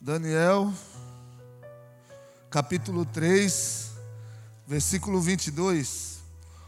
[0.02, 0.74] Daniel,
[2.50, 3.92] capítulo 3,
[4.68, 6.20] versículo 22.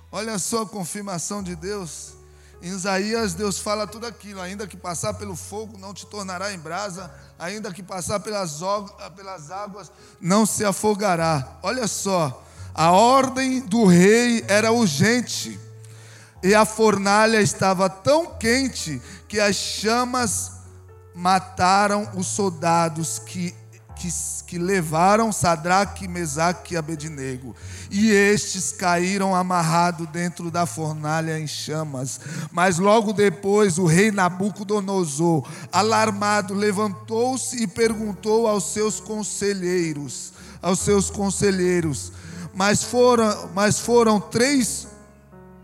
[0.09, 2.13] Olha só a confirmação de Deus.
[2.61, 6.59] Em Isaías, Deus fala tudo aquilo: ainda que passar pelo fogo, não te tornará em
[6.59, 8.57] brasa, ainda que passar pelas,
[9.17, 11.59] pelas águas, não se afogará.
[11.61, 12.41] Olha só,
[12.73, 15.59] a ordem do rei era urgente,
[16.43, 20.51] e a fornalha estava tão quente que as chamas
[21.13, 23.53] mataram os soldados que,
[23.95, 24.09] que,
[24.47, 27.55] que levaram Sadraque, Mesaque e Abednego.
[27.91, 32.19] E estes caíram amarrados dentro da fornalha em chamas.
[32.51, 41.09] Mas logo depois o rei Nabucodonosor, alarmado, levantou-se e perguntou aos seus conselheiros, aos seus
[41.11, 42.11] conselheiros,
[42.53, 44.90] mas foram, mas foram três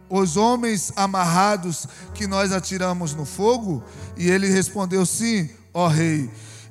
[0.09, 3.83] os homens amarrados que nós atiramos no fogo?
[4.15, 6.29] E ele respondeu: Sim, ó rei.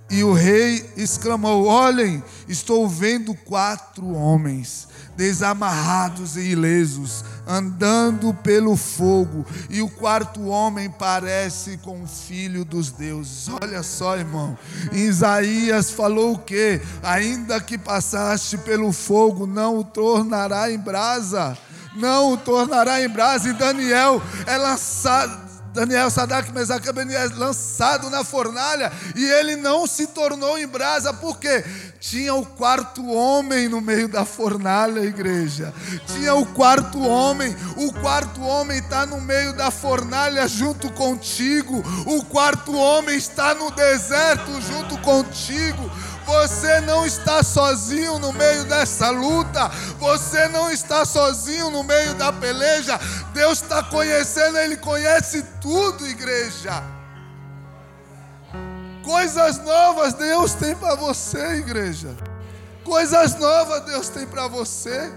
[0.08, 9.44] E o rei exclamou: Olhem, estou vendo quatro homens desamarrados e ilesos, andando pelo fogo,
[9.70, 13.48] e o quarto homem parece com o filho dos deuses.
[13.48, 14.56] Olha só, irmão,
[14.92, 16.80] Isaías falou o que?
[17.02, 21.56] Ainda que passaste pelo fogo, não o tornará em brasa
[21.96, 23.48] não o tornará em brasa.
[23.48, 25.46] E Daniel é lançado.
[25.76, 31.62] Daniel, Sadak, Mesaque é lançado na fornalha e ele não se tornou em brasa, porque
[32.00, 35.74] tinha o quarto homem no meio da fornalha, igreja.
[36.06, 42.24] Tinha o quarto homem, o quarto homem está no meio da fornalha junto contigo, o
[42.24, 45.90] quarto homem está no deserto junto contigo.
[46.26, 49.68] Você não está sozinho no meio dessa luta.
[50.00, 52.98] Você não está sozinho no meio da peleja.
[53.32, 56.82] Deus está conhecendo, Ele conhece tudo, igreja.
[59.04, 62.16] Coisas novas Deus tem para você, igreja.
[62.84, 65.12] Coisas novas Deus tem para você.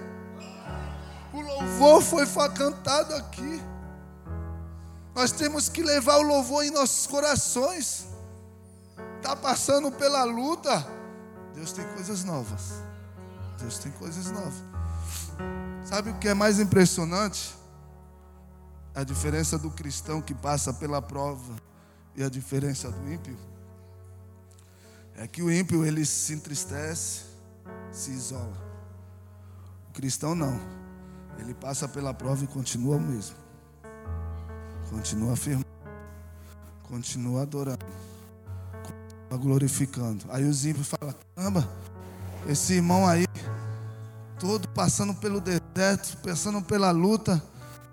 [1.33, 3.63] O louvor foi cantado aqui.
[5.15, 8.05] Nós temos que levar o louvor em nossos corações.
[9.17, 10.98] Está passando pela luta.
[11.59, 12.81] Deus tem coisas novas.
[13.59, 14.63] Deus tem coisas novas.
[15.83, 17.53] Sabe o que é mais impressionante?
[18.95, 21.57] A diferença do cristão que passa pela prova
[22.15, 23.37] e a diferença do ímpio.
[25.17, 27.23] É que o ímpio ele se entristece,
[27.91, 28.57] se isola.
[29.89, 30.57] O cristão não.
[31.39, 33.35] Ele passa pela prova e continua o mesmo.
[34.89, 35.65] Continua firme.
[36.83, 37.85] Continua adorando.
[39.29, 40.25] Continua glorificando.
[40.29, 41.69] Aí os ímpios falam: caramba,
[42.47, 43.25] esse irmão aí,
[44.39, 47.41] todo passando pelo deserto, passando pela luta,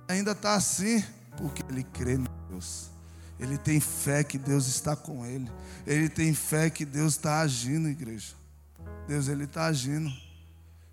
[0.08, 1.04] ainda está assim,
[1.36, 2.90] porque ele crê em Deus.
[3.38, 5.50] Ele tem fé que Deus está com ele.
[5.86, 8.34] Ele tem fé que Deus está agindo, igreja.
[9.06, 10.10] Deus, Ele está agindo.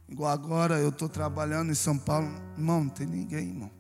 [0.09, 2.29] Igual agora eu estou trabalhando em São Paulo.
[2.57, 3.71] Irmão, não tem ninguém, irmão.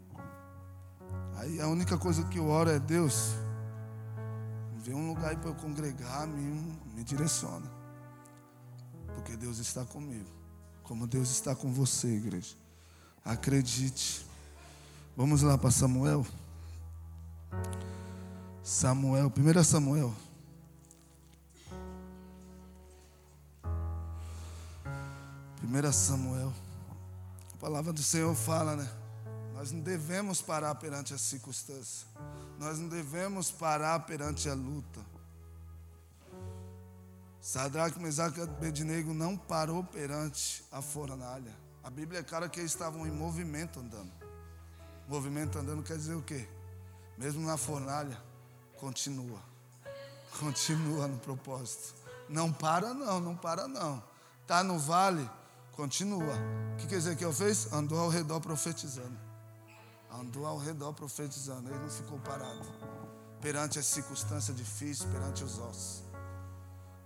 [1.35, 3.35] Aí a única coisa que eu oro é Deus.
[4.83, 7.71] Vê um lugar para eu congregar, me, me direciona.
[9.13, 10.29] Porque Deus está comigo.
[10.83, 12.53] Como Deus está com você, igreja.
[13.23, 14.25] Acredite.
[15.15, 16.25] Vamos lá para Samuel.
[18.61, 20.13] Samuel, 1 Samuel.
[25.55, 26.51] Primeira Samuel.
[27.53, 29.02] A palavra do Senhor fala, né?
[29.63, 32.05] Nós não devemos parar perante as circunstâncias.
[32.59, 34.99] Nós não devemos parar perante a luta.
[37.39, 41.55] Sadraque, Mesaque e Abednego não parou perante a fornalha.
[41.81, 44.11] A Bíblia é clara que eles estavam em movimento andando.
[45.07, 46.45] Movimento andando quer dizer o quê?
[47.17, 48.21] Mesmo na fornalha,
[48.81, 49.39] continua.
[50.41, 51.95] Continua no propósito.
[52.27, 54.03] Não para não, não para não.
[54.41, 55.29] Está no vale,
[55.71, 56.35] continua.
[56.73, 57.71] O que quer dizer que ele fez?
[57.71, 59.23] Andou ao redor profetizando.
[60.19, 61.69] Andou ao redor profetizando.
[61.69, 62.65] Ele não ficou parado.
[63.41, 66.03] Perante a circunstância difícil, perante os ossos.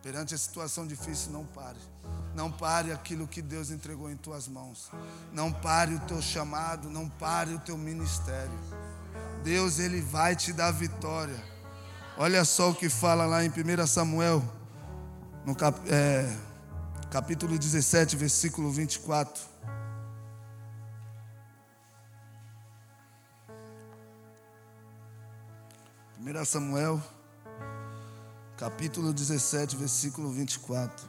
[0.04, 1.80] Perante a situação difícil, não pare.
[2.36, 4.92] Não pare aquilo que Deus entregou em tuas mãos.
[5.34, 8.58] Não pare o teu chamado, não pare o teu ministério.
[9.44, 11.42] Deus, Ele vai te dar vitória.
[12.18, 14.44] Olha só o que fala lá em 1 Samuel,
[15.46, 16.36] no cap, é,
[17.12, 19.42] capítulo 17, versículo 24.
[26.18, 27.00] Primeira Samuel,
[28.58, 31.08] capítulo 17, versículo 24.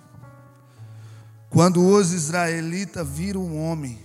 [1.49, 3.99] Quando os israelitas viram o homem,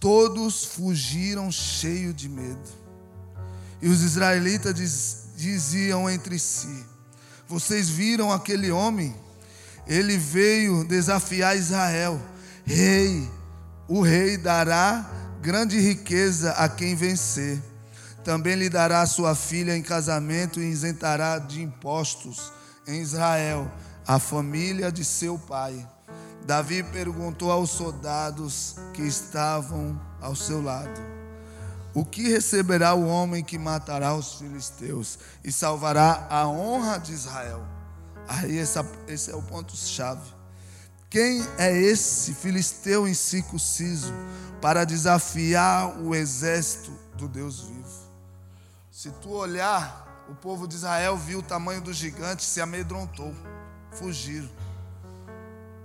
[0.00, 2.66] todos fugiram cheios de medo.
[3.82, 6.82] E os israelitas diz, diziam entre si:
[7.46, 9.14] Vocês viram aquele homem?
[9.86, 12.18] Ele veio desafiar Israel.
[12.64, 13.30] Rei,
[13.86, 15.10] o rei dará
[15.42, 17.71] grande riqueza a quem vencer.
[18.24, 22.52] Também lhe dará sua filha em casamento e isentará de impostos
[22.86, 23.70] em Israel
[24.06, 25.88] a família de seu pai.
[26.44, 31.00] Davi perguntou aos soldados que estavam ao seu lado:
[31.94, 37.64] o que receberá o homem que matará os filisteus e salvará a honra de Israel?
[38.28, 40.32] Aí essa, esse é o ponto-chave.
[41.10, 44.12] Quem é esse filisteu incircunciso
[44.60, 48.11] para desafiar o exército do Deus vivo?
[48.92, 53.34] Se tu olhar, o povo de Israel viu o tamanho do gigante, se amedrontou,
[53.90, 54.48] fugiram.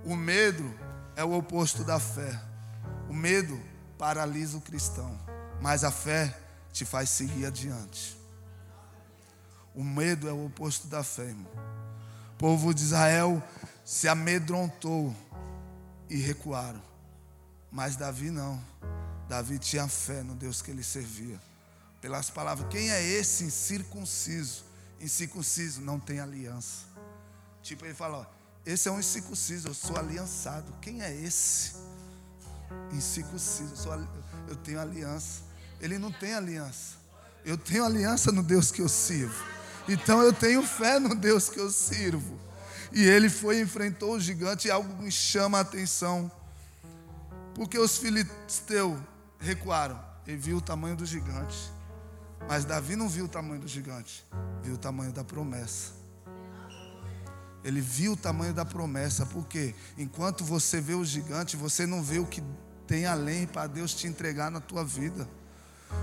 [0.04, 0.72] O medo
[1.16, 2.40] é o oposto da fé.
[3.08, 3.60] O medo
[3.98, 5.18] paralisa o cristão
[5.60, 6.36] mas a fé
[6.72, 8.16] te faz seguir adiante.
[9.74, 11.50] O medo é o oposto da fé, irmão.
[12.34, 13.42] O povo de Israel
[13.84, 15.14] se amedrontou
[16.08, 16.82] e recuaram.
[17.70, 18.60] Mas Davi não.
[19.28, 21.40] Davi tinha fé no Deus que ele servia.
[22.00, 24.64] Pelas palavras, quem é esse incircunciso?
[25.00, 26.86] Incircunciso não tem aliança.
[27.62, 28.26] Tipo, ele fala: ó,
[28.64, 30.72] esse é um incircunciso, eu sou aliançado.
[30.80, 31.74] Quem é esse?
[32.92, 34.08] Incircunciso, eu, sou,
[34.48, 35.42] eu tenho aliança.
[35.80, 36.96] Ele não tem aliança.
[37.44, 39.44] Eu tenho aliança no Deus que eu sirvo.
[39.88, 42.38] Então eu tenho fé no Deus que eu sirvo.
[42.92, 46.30] E ele foi e enfrentou o gigante e algo me chama a atenção.
[47.54, 48.98] Porque os filisteus
[49.38, 49.98] recuaram.
[50.26, 51.72] Ele viu o tamanho do gigante.
[52.46, 54.24] Mas Davi não viu o tamanho do gigante,
[54.62, 55.92] viu o tamanho da promessa.
[57.64, 62.18] Ele viu o tamanho da promessa, porque enquanto você vê o gigante, você não vê
[62.18, 62.42] o que
[62.86, 65.28] tem além para Deus te entregar na tua vida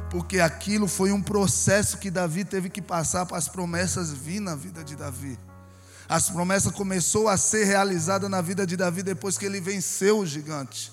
[0.10, 4.56] porque aquilo foi um processo que Davi teve que passar para as promessas vir na
[4.56, 5.38] vida de Davi.
[6.08, 10.26] As promessas começou a ser realizada na vida de Davi depois que ele venceu o
[10.26, 10.92] gigante.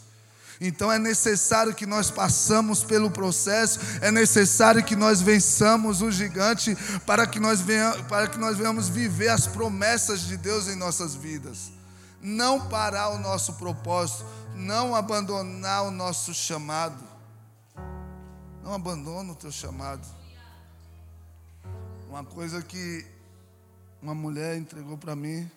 [0.60, 6.76] Então é necessário que nós passamos pelo processo, é necessário que nós vençamos o gigante
[7.06, 11.14] para que nós venhamos, para que nós venhamos viver as promessas de Deus em nossas
[11.14, 11.72] vidas.
[12.20, 14.24] Não parar o nosso propósito,
[14.54, 17.02] não abandonar o nosso chamado.
[18.62, 20.06] Não abandona o teu chamado.
[22.08, 23.04] Uma coisa que
[24.00, 25.50] uma mulher entregou para mim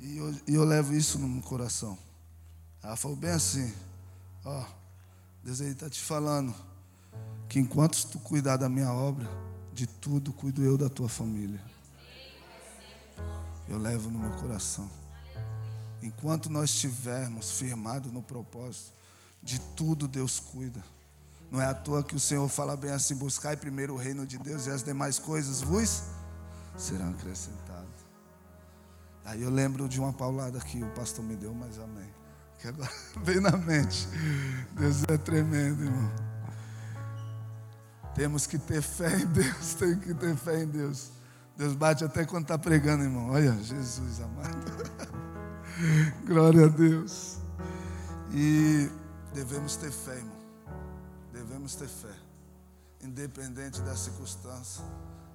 [0.00, 1.98] e eu, e eu levo isso no meu coração.
[2.82, 3.72] Ela falou bem assim:
[4.44, 4.64] Ó,
[5.42, 6.54] Deus está te falando
[7.48, 9.28] que enquanto tu cuidar da minha obra,
[9.72, 11.60] de tudo cuido eu da tua família.
[13.68, 14.88] Eu levo no meu coração.
[16.02, 18.92] Enquanto nós estivermos firmados no propósito,
[19.42, 20.82] de tudo Deus cuida.
[21.50, 24.38] Não é à toa que o Senhor fala bem assim: buscai primeiro o reino de
[24.38, 26.02] Deus e as demais coisas vos
[26.76, 27.88] serão acrescentadas.
[29.24, 32.17] Aí eu lembro de uma paulada que o pastor me deu, mas amém.
[32.58, 32.90] Que agora
[33.22, 34.08] vem na mente.
[34.72, 36.10] Deus é tremendo, irmão.
[38.14, 41.12] Temos que ter fé em Deus, tem que ter fé em Deus.
[41.56, 43.30] Deus bate até quando está pregando, irmão.
[43.30, 44.98] Olha, Jesus amado.
[46.26, 47.38] Glória a Deus.
[48.32, 48.90] E
[49.32, 50.38] devemos ter fé, irmão.
[51.32, 52.14] Devemos ter fé.
[53.00, 54.84] Independente da circunstância.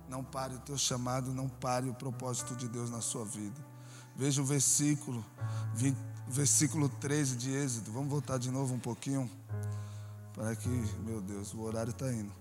[0.09, 3.59] Não pare o teu chamado, não pare o propósito de Deus na sua vida.
[4.15, 5.25] Veja o versículo,
[5.73, 5.97] 20,
[6.27, 7.91] versículo 13 de Êxodo.
[7.91, 9.29] Vamos voltar de novo um pouquinho.
[10.33, 10.69] Para que,
[11.05, 12.31] meu Deus, o horário está indo.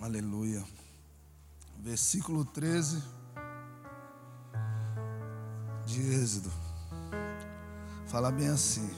[0.00, 0.64] Aleluia.
[1.78, 3.02] Versículo 13
[5.86, 6.50] de Êxodo.
[8.06, 8.88] Fala bem assim: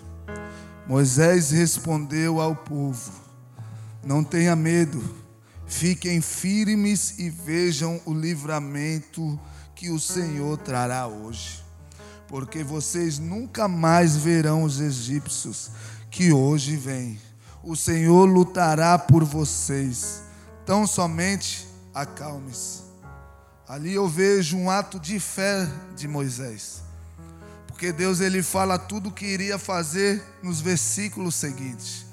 [0.86, 3.12] Moisés respondeu ao povo:
[4.04, 5.02] Não tenha medo,
[5.66, 9.38] fiquem firmes e vejam o livramento
[9.76, 11.62] que o Senhor trará hoje.
[12.26, 15.70] Porque vocês nunca mais verão os egípcios
[16.10, 17.20] que hoje vêm.
[17.62, 20.22] O Senhor lutará por vocês.
[20.64, 22.80] Tão somente acalme-se.
[23.68, 26.82] Ali eu vejo um ato de fé de Moisés.
[27.66, 32.06] Porque Deus ele fala tudo o que iria fazer nos versículos seguintes.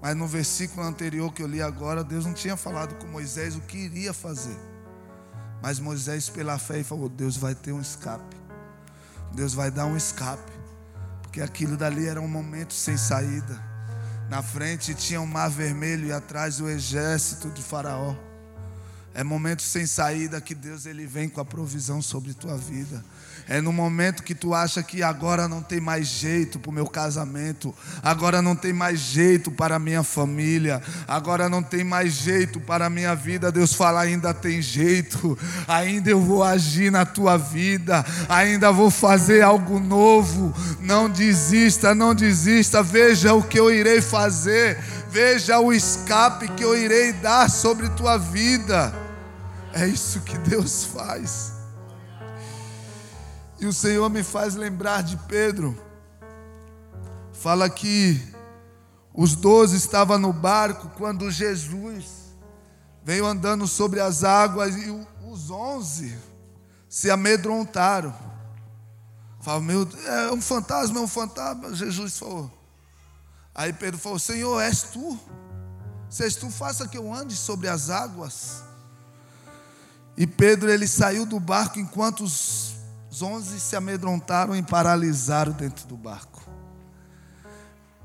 [0.00, 3.60] Mas no versículo anterior que eu li agora, Deus não tinha falado com Moisés o
[3.60, 4.71] que iria fazer.
[5.62, 8.36] Mas Moisés, pela fé, falou: Deus vai ter um escape.
[9.32, 10.52] Deus vai dar um escape.
[11.22, 13.62] Porque aquilo dali era um momento sem saída.
[14.28, 18.14] Na frente tinha o um mar vermelho e atrás o exército de Faraó.
[19.14, 23.04] É momento sem saída que Deus ele vem com a provisão sobre tua vida.
[23.48, 26.86] É no momento que tu acha que agora não tem mais jeito para o meu
[26.86, 32.60] casamento, agora não tem mais jeito para a minha família, agora não tem mais jeito
[32.60, 33.50] para a minha vida.
[33.50, 35.36] Deus fala: ainda tem jeito,
[35.66, 40.54] ainda eu vou agir na tua vida, ainda vou fazer algo novo.
[40.80, 42.82] Não desista, não desista.
[42.82, 44.78] Veja o que eu irei fazer,
[45.10, 48.94] veja o escape que eu irei dar sobre tua vida.
[49.74, 51.61] É isso que Deus faz.
[53.62, 55.80] E o Senhor me faz lembrar de Pedro.
[57.32, 58.20] Fala que
[59.14, 62.34] os doze estavam no barco quando Jesus
[63.04, 64.90] veio andando sobre as águas e
[65.30, 66.18] os onze
[66.88, 68.12] se amedrontaram.
[69.40, 71.72] Fala, meu, é um fantasma, é um fantasma.
[71.72, 72.50] Jesus falou.
[73.54, 75.16] Aí Pedro falou: Senhor, és tu?
[76.10, 78.64] Se és tu, faça que eu ande sobre as águas.
[80.16, 82.71] E Pedro ele saiu do barco enquanto os
[83.20, 86.40] onze se amedrontaram e paralisaram dentro do barco.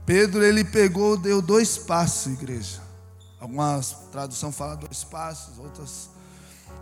[0.05, 2.82] Pedro ele pegou, deu dois passos, igreja.
[3.39, 6.10] Algumas tradução fala dois passos, outras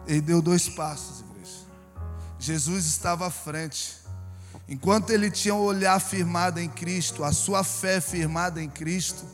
[0.07, 1.65] ele deu dois passos, igreja.
[2.39, 3.97] Jesus estava à frente.
[4.67, 9.25] Enquanto ele tinha o olhar firmado em Cristo, a sua fé firmada em Cristo,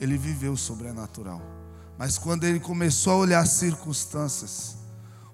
[0.00, 1.42] ele viveu o sobrenatural.
[1.98, 4.76] Mas quando ele começou a olhar as circunstâncias,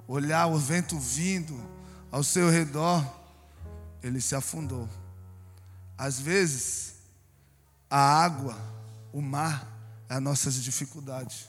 [0.06, 1.77] olhar o vento vindo
[2.10, 3.04] ao seu redor,
[4.02, 4.88] ele se afundou.
[5.96, 6.94] Às vezes,
[7.90, 8.56] a água,
[9.12, 9.66] o mar,
[10.08, 11.48] é a nossa dificuldade,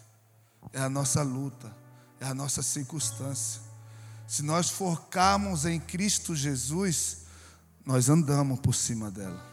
[0.73, 1.71] é a nossa luta,
[2.19, 3.61] é a nossa circunstância.
[4.27, 7.19] Se nós focarmos em Cristo Jesus,
[7.85, 9.47] nós andamos por cima dela.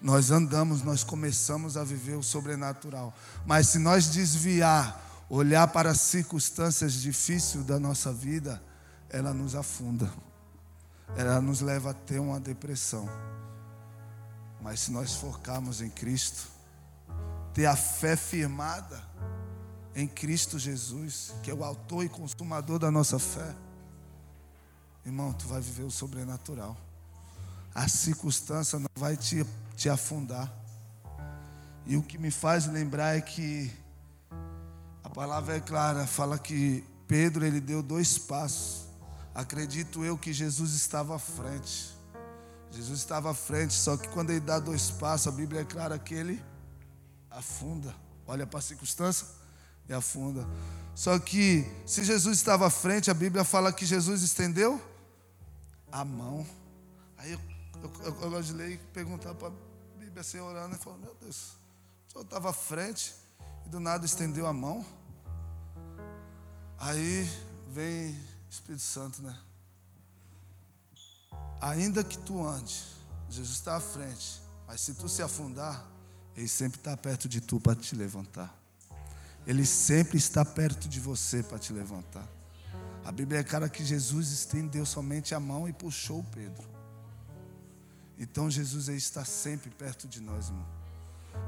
[0.00, 3.14] Nós andamos, nós começamos a viver o sobrenatural.
[3.46, 8.62] Mas se nós desviar olhar para as circunstâncias difíceis da nossa vida,
[9.14, 10.12] ela nos afunda.
[11.16, 13.08] Ela nos leva a ter uma depressão.
[14.60, 16.48] Mas se nós focarmos em Cristo,
[17.52, 19.02] ter a fé firmada
[19.94, 23.54] em Cristo Jesus, que é o autor e consumador da nossa fé,
[25.04, 26.76] irmão, tu vai viver o sobrenatural.
[27.74, 29.46] A circunstância não vai te,
[29.76, 30.52] te afundar.
[31.86, 33.70] E o que me faz lembrar é que
[35.14, 38.84] palavra é clara, fala que Pedro ele deu dois passos.
[39.34, 41.92] Acredito eu que Jesus estava à frente.
[42.70, 45.98] Jesus estava à frente, só que quando ele dá dois passos, a Bíblia é clara
[45.98, 46.42] que ele
[47.30, 47.94] afunda.
[48.26, 49.26] Olha para a circunstância
[49.88, 50.46] e afunda.
[50.94, 54.80] Só que se Jesus estava à frente, a Bíblia fala que Jesus estendeu
[55.90, 56.46] a mão.
[57.16, 57.40] Aí eu,
[57.82, 60.98] eu, eu, eu gosto de ler e perguntar para a Bíblia assim, orando, e falou,
[60.98, 61.56] meu Deus,
[62.08, 63.14] o senhor estava à frente
[63.66, 64.84] e do nada estendeu a mão.
[66.78, 67.28] Aí
[67.68, 68.18] vem
[68.54, 69.36] Espírito Santo, né?
[71.60, 72.84] Ainda que tu ande,
[73.28, 75.84] Jesus está à frente, mas se tu se afundar,
[76.36, 78.56] Ele sempre está perto de tu para te levantar.
[79.44, 82.26] Ele sempre está perto de você para te levantar.
[83.04, 86.66] A Bíblia é clara que Jesus estendeu somente a mão e puxou Pedro.
[88.16, 90.66] Então Jesus está sempre perto de nós, irmão.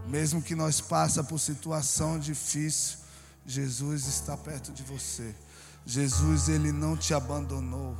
[0.06, 2.98] Mesmo que nós passe por situação difícil,
[3.46, 5.34] Jesus está perto de você.
[5.86, 7.96] Jesus, ele não te abandonou.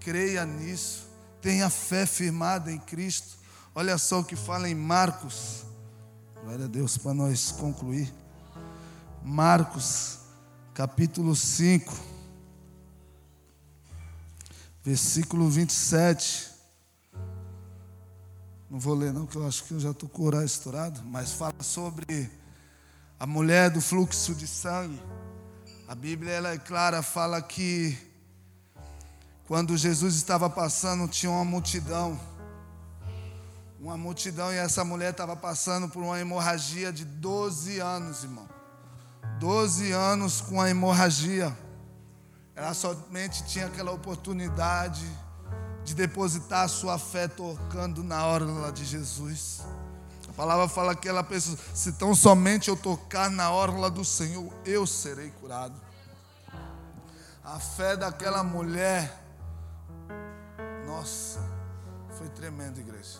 [0.00, 1.08] Creia nisso.
[1.40, 3.38] Tenha fé firmada em Cristo.
[3.72, 5.64] Olha só o que fala em Marcos.
[6.42, 8.12] Glória a Deus para nós concluir.
[9.22, 10.18] Marcos,
[10.74, 11.96] capítulo 5,
[14.82, 16.50] versículo 27.
[18.68, 21.00] Não vou ler, não, que eu acho que eu já estou com o horário estourado.
[21.04, 22.28] Mas fala sobre
[23.20, 25.00] a mulher do fluxo de sangue.
[25.92, 27.98] A Bíblia ela é clara, fala que
[29.46, 32.18] quando Jesus estava passando, tinha uma multidão.
[33.78, 38.48] Uma multidão, e essa mulher estava passando por uma hemorragia de 12 anos, irmão.
[39.38, 41.54] 12 anos com a hemorragia.
[42.56, 45.06] Ela somente tinha aquela oportunidade
[45.84, 49.60] de depositar sua fé tocando na orla de Jesus.
[50.32, 54.50] A palavra fala que ela pensa: se tão somente eu tocar na orla do Senhor,
[54.64, 55.74] eu serei curado.
[57.44, 59.22] A fé daquela mulher,
[60.86, 61.38] nossa,
[62.16, 63.18] foi tremenda, igreja.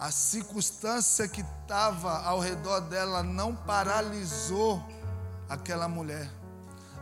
[0.00, 4.84] A circunstância que estava ao redor dela não paralisou
[5.48, 6.28] aquela mulher.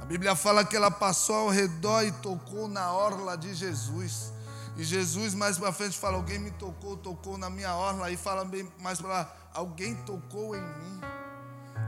[0.02, 4.33] A Bíblia fala que ela passou ao redor e tocou na orla de Jesus.
[4.76, 8.06] E Jesus mais para frente fala: Alguém me tocou, tocou na minha orla.
[8.06, 11.00] Aí fala bem mais para lá: Alguém tocou em mim.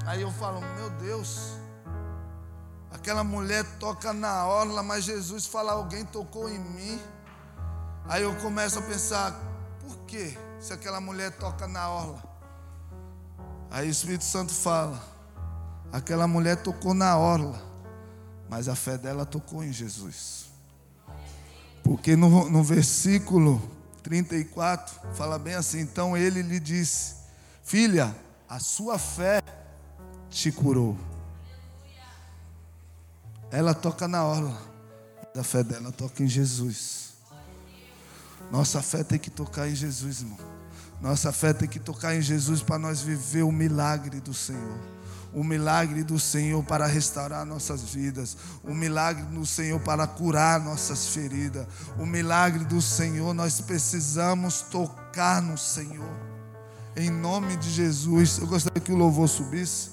[0.07, 1.53] Aí eu falo: Meu Deus,
[2.93, 7.01] aquela mulher toca na orla, mas Jesus fala: Alguém tocou em mim.
[8.09, 9.33] Aí eu começo a pensar:
[9.81, 10.39] Por quê?
[10.61, 12.23] Se aquela mulher toca na orla.
[13.69, 15.03] Aí o Espírito Santo fala:
[15.93, 17.61] Aquela mulher tocou na orla,
[18.49, 20.46] mas a fé dela tocou em Jesus.
[21.87, 23.63] Porque no, no versículo
[24.03, 27.15] 34 fala bem assim: então ele lhe disse,
[27.63, 28.13] filha,
[28.49, 29.41] a sua fé
[30.29, 30.99] te curou.
[33.53, 34.61] Ela toca na orla,
[35.33, 37.15] a fé dela toca em Jesus.
[38.51, 40.39] Nossa fé tem que tocar em Jesus, irmão.
[41.01, 44.96] Nossa fé tem que tocar em Jesus para nós viver o milagre do Senhor
[45.33, 51.09] o milagre do Senhor para restaurar nossas vidas, o milagre do Senhor para curar nossas
[51.09, 51.67] feridas,
[51.99, 56.11] o milagre do Senhor, nós precisamos tocar no Senhor,
[56.97, 58.39] em nome de Jesus.
[58.39, 59.91] Eu gostaria que o louvor subisse.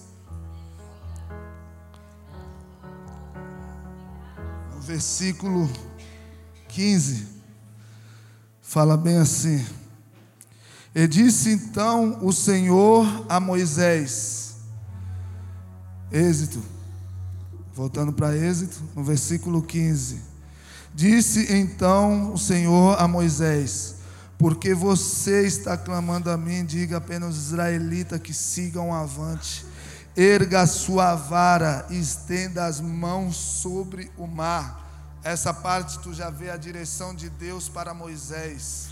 [4.74, 5.70] No versículo
[6.70, 7.28] 15,
[8.62, 9.64] fala bem assim:
[10.96, 14.43] E disse então o Senhor a Moisés,
[16.14, 16.64] Êxito.
[17.74, 20.22] Voltando para Êxito, no versículo 15.
[20.94, 23.96] Disse então o Senhor a Moisés:
[24.38, 29.66] Porque você está clamando a mim, diga apenas aos israelitas que sigam avante.
[30.16, 35.18] Erga a sua vara e estenda as mãos sobre o mar.
[35.24, 38.90] Essa parte tu já vê a direção de Deus para Moisés.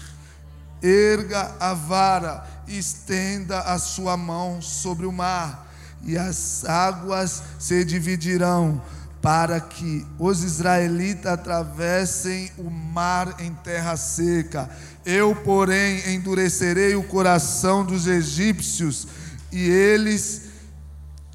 [0.82, 5.71] Erga a vara e estenda a sua mão sobre o mar
[6.04, 8.82] e as águas se dividirão,
[9.22, 14.68] para que os israelitas atravessem o mar em terra seca.
[15.06, 19.08] Eu, porém, endurecerei o coração dos egípcios,
[19.52, 20.44] e eles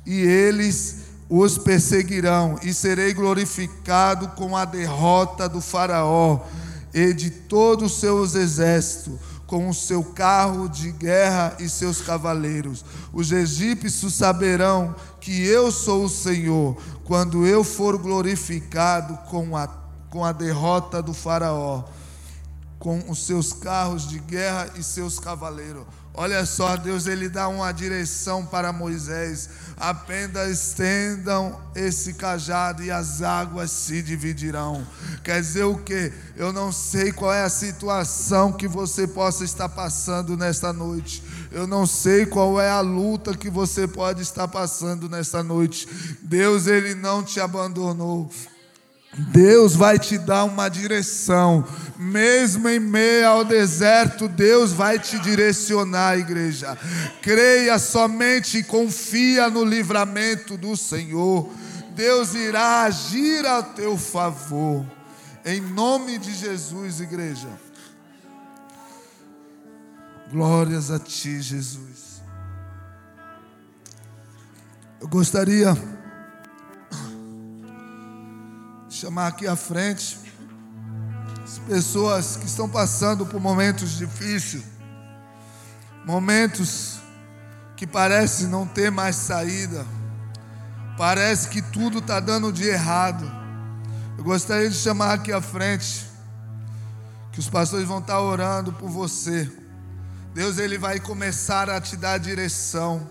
[0.05, 0.97] e eles
[1.29, 6.41] os perseguirão, e serei glorificado com a derrota do faraó
[6.95, 12.85] e de todos os seus exércitos com o seu carro de guerra e seus cavaleiros.
[13.13, 19.69] Os egípcios saberão que eu sou o Senhor, quando eu for glorificado com a,
[20.11, 21.85] com a derrota do Faraó,
[22.79, 25.85] com os seus carros de guerra e seus cavaleiros.
[26.19, 29.51] Olha só, Deus ele dá uma direção para Moisés.
[29.77, 34.87] Apenas estendam esse cajado e as águas se dividirão.
[35.23, 36.11] Quer dizer o que?
[36.35, 41.23] Eu não sei qual é a situação que você possa estar passando nesta noite.
[41.53, 45.87] Eu não sei qual é a luta que você pode estar passando nesta noite.
[46.23, 48.31] Deus ele não te abandonou.
[49.19, 51.65] Deus vai te dar uma direção,
[51.97, 56.77] mesmo em meio ao deserto, Deus vai te direcionar, igreja.
[57.23, 61.51] Creia somente e confia no livramento do Senhor.
[61.95, 64.85] Deus irá agir a teu favor.
[65.47, 67.49] Em nome de Jesus, igreja.
[70.31, 72.21] Glórias a ti, Jesus.
[75.01, 75.75] Eu gostaria
[78.97, 80.19] chamar aqui à frente
[81.45, 84.65] as pessoas que estão passando por momentos difíceis,
[86.07, 86.97] momentos
[87.77, 89.87] que parece não ter mais saída.
[90.97, 93.31] Parece que tudo está dando de errado.
[94.17, 96.07] Eu gostaria de chamar aqui à frente,
[97.33, 99.53] que os pastores vão estar orando por você.
[100.33, 103.07] Deus ele vai começar a te dar direção.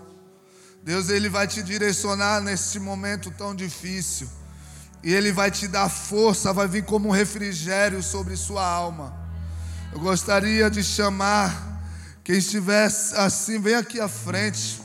[0.82, 4.28] Deus ele vai te direcionar nesse momento tão difícil.
[5.06, 9.14] E ele vai te dar força, vai vir como um refrigério sobre sua alma.
[9.92, 11.78] Eu gostaria de chamar
[12.24, 14.82] quem estiver assim, vem aqui à frente.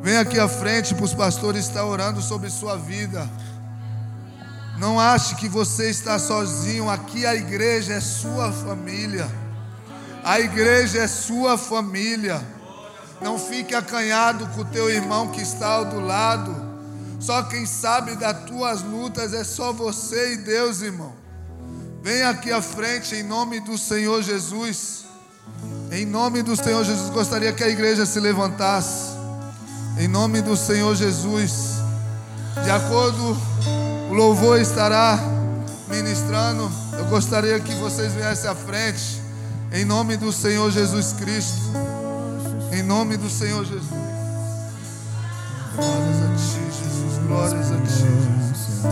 [0.00, 3.28] Vem aqui à frente para os pastores estar orando sobre sua vida.
[4.78, 6.88] Não ache que você está sozinho.
[6.88, 9.28] Aqui a igreja é sua família.
[10.22, 12.40] A igreja é sua família.
[13.20, 16.63] Não fique acanhado com o teu irmão que está ao do lado.
[17.24, 21.14] Só quem sabe das tuas lutas é só você e Deus, irmão.
[22.02, 25.06] Vem aqui à frente em nome do Senhor Jesus.
[25.90, 29.16] Em nome do Senhor Jesus, gostaria que a igreja se levantasse.
[29.98, 31.76] Em nome do Senhor Jesus.
[32.62, 33.34] De acordo,
[34.10, 35.18] o louvor estará
[35.88, 36.70] ministrando.
[36.92, 39.22] Eu gostaria que vocês viessem à frente.
[39.72, 41.72] Em nome do Senhor Jesus Cristo.
[42.70, 43.88] Em nome do Senhor Jesus.
[45.74, 46.53] Glórias a ti.
[47.26, 48.82] Glórias a ti, Jesus.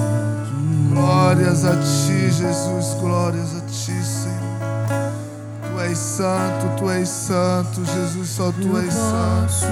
[0.90, 2.96] Glórias a ti, Jesus.
[3.00, 5.12] Glórias a ti, Senhor.
[5.70, 8.30] Tu és santo, tu és santo, Jesus.
[8.30, 9.66] Só tu és santo.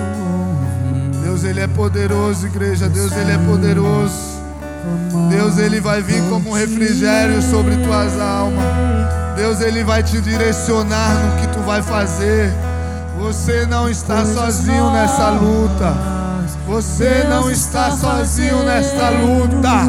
[1.22, 2.88] Deus, Ele é poderoso, igreja.
[2.88, 4.40] Deus, Ele é poderoso.
[5.30, 8.64] Deus, Ele vai vir como um refrigério sobre tuas almas.
[9.36, 12.52] Deus, Ele vai te direcionar no que tu vai fazer.
[13.18, 16.19] Você não está sozinho nessa luta.
[16.70, 19.86] Você não está sozinho nesta luta.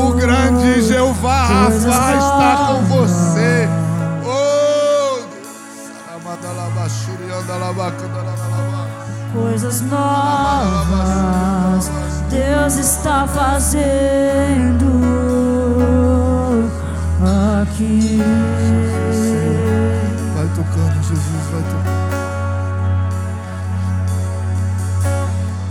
[0.00, 3.68] O grande Jeová Rafa está com você.
[4.24, 5.18] Oh,
[9.32, 11.10] coisas novas
[12.30, 14.86] Deus está fazendo
[17.60, 18.20] aqui.
[20.36, 21.99] Vai tocando, Jesus, vai tocando.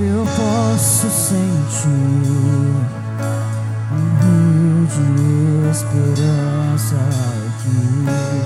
[0.02, 1.90] Eu posso sentir
[3.92, 8.40] um rio de esperança aqui.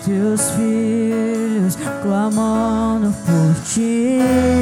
[0.06, 4.61] teus filhos clamando por ti.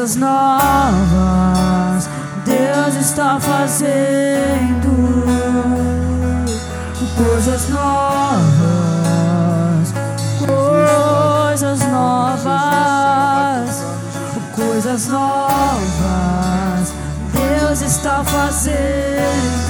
[0.00, 2.08] Coisas novas
[2.46, 4.88] Deus está fazendo.
[7.18, 8.32] Coisas novas,
[10.38, 13.84] coisas novas.
[14.56, 16.94] Coisas novas.
[17.34, 19.69] Deus está fazendo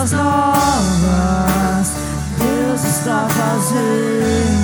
[0.00, 1.92] coisas novas
[2.38, 4.59] Deus está fazendo.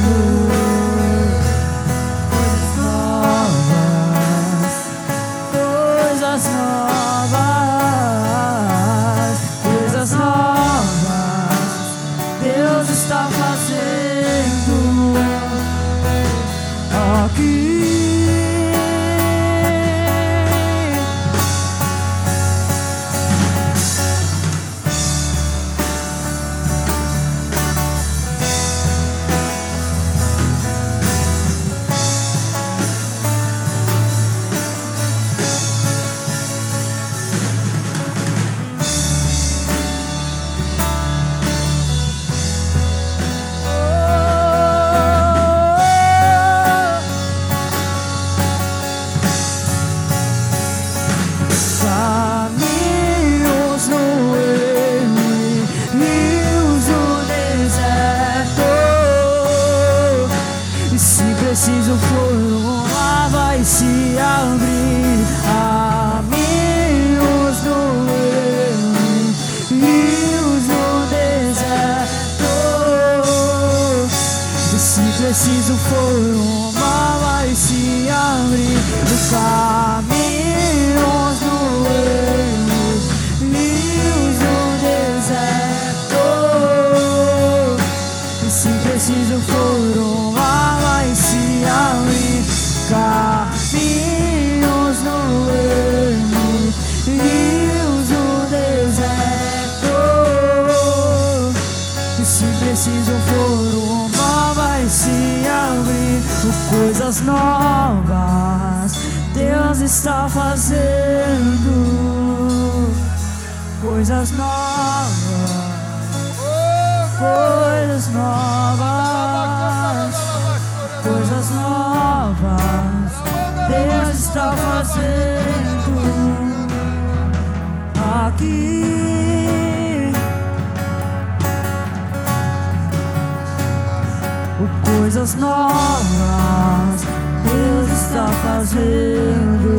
[134.58, 137.04] por coisas novas
[137.44, 139.72] Deus está fazendo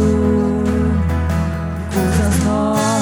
[1.93, 2.96] coisas novas.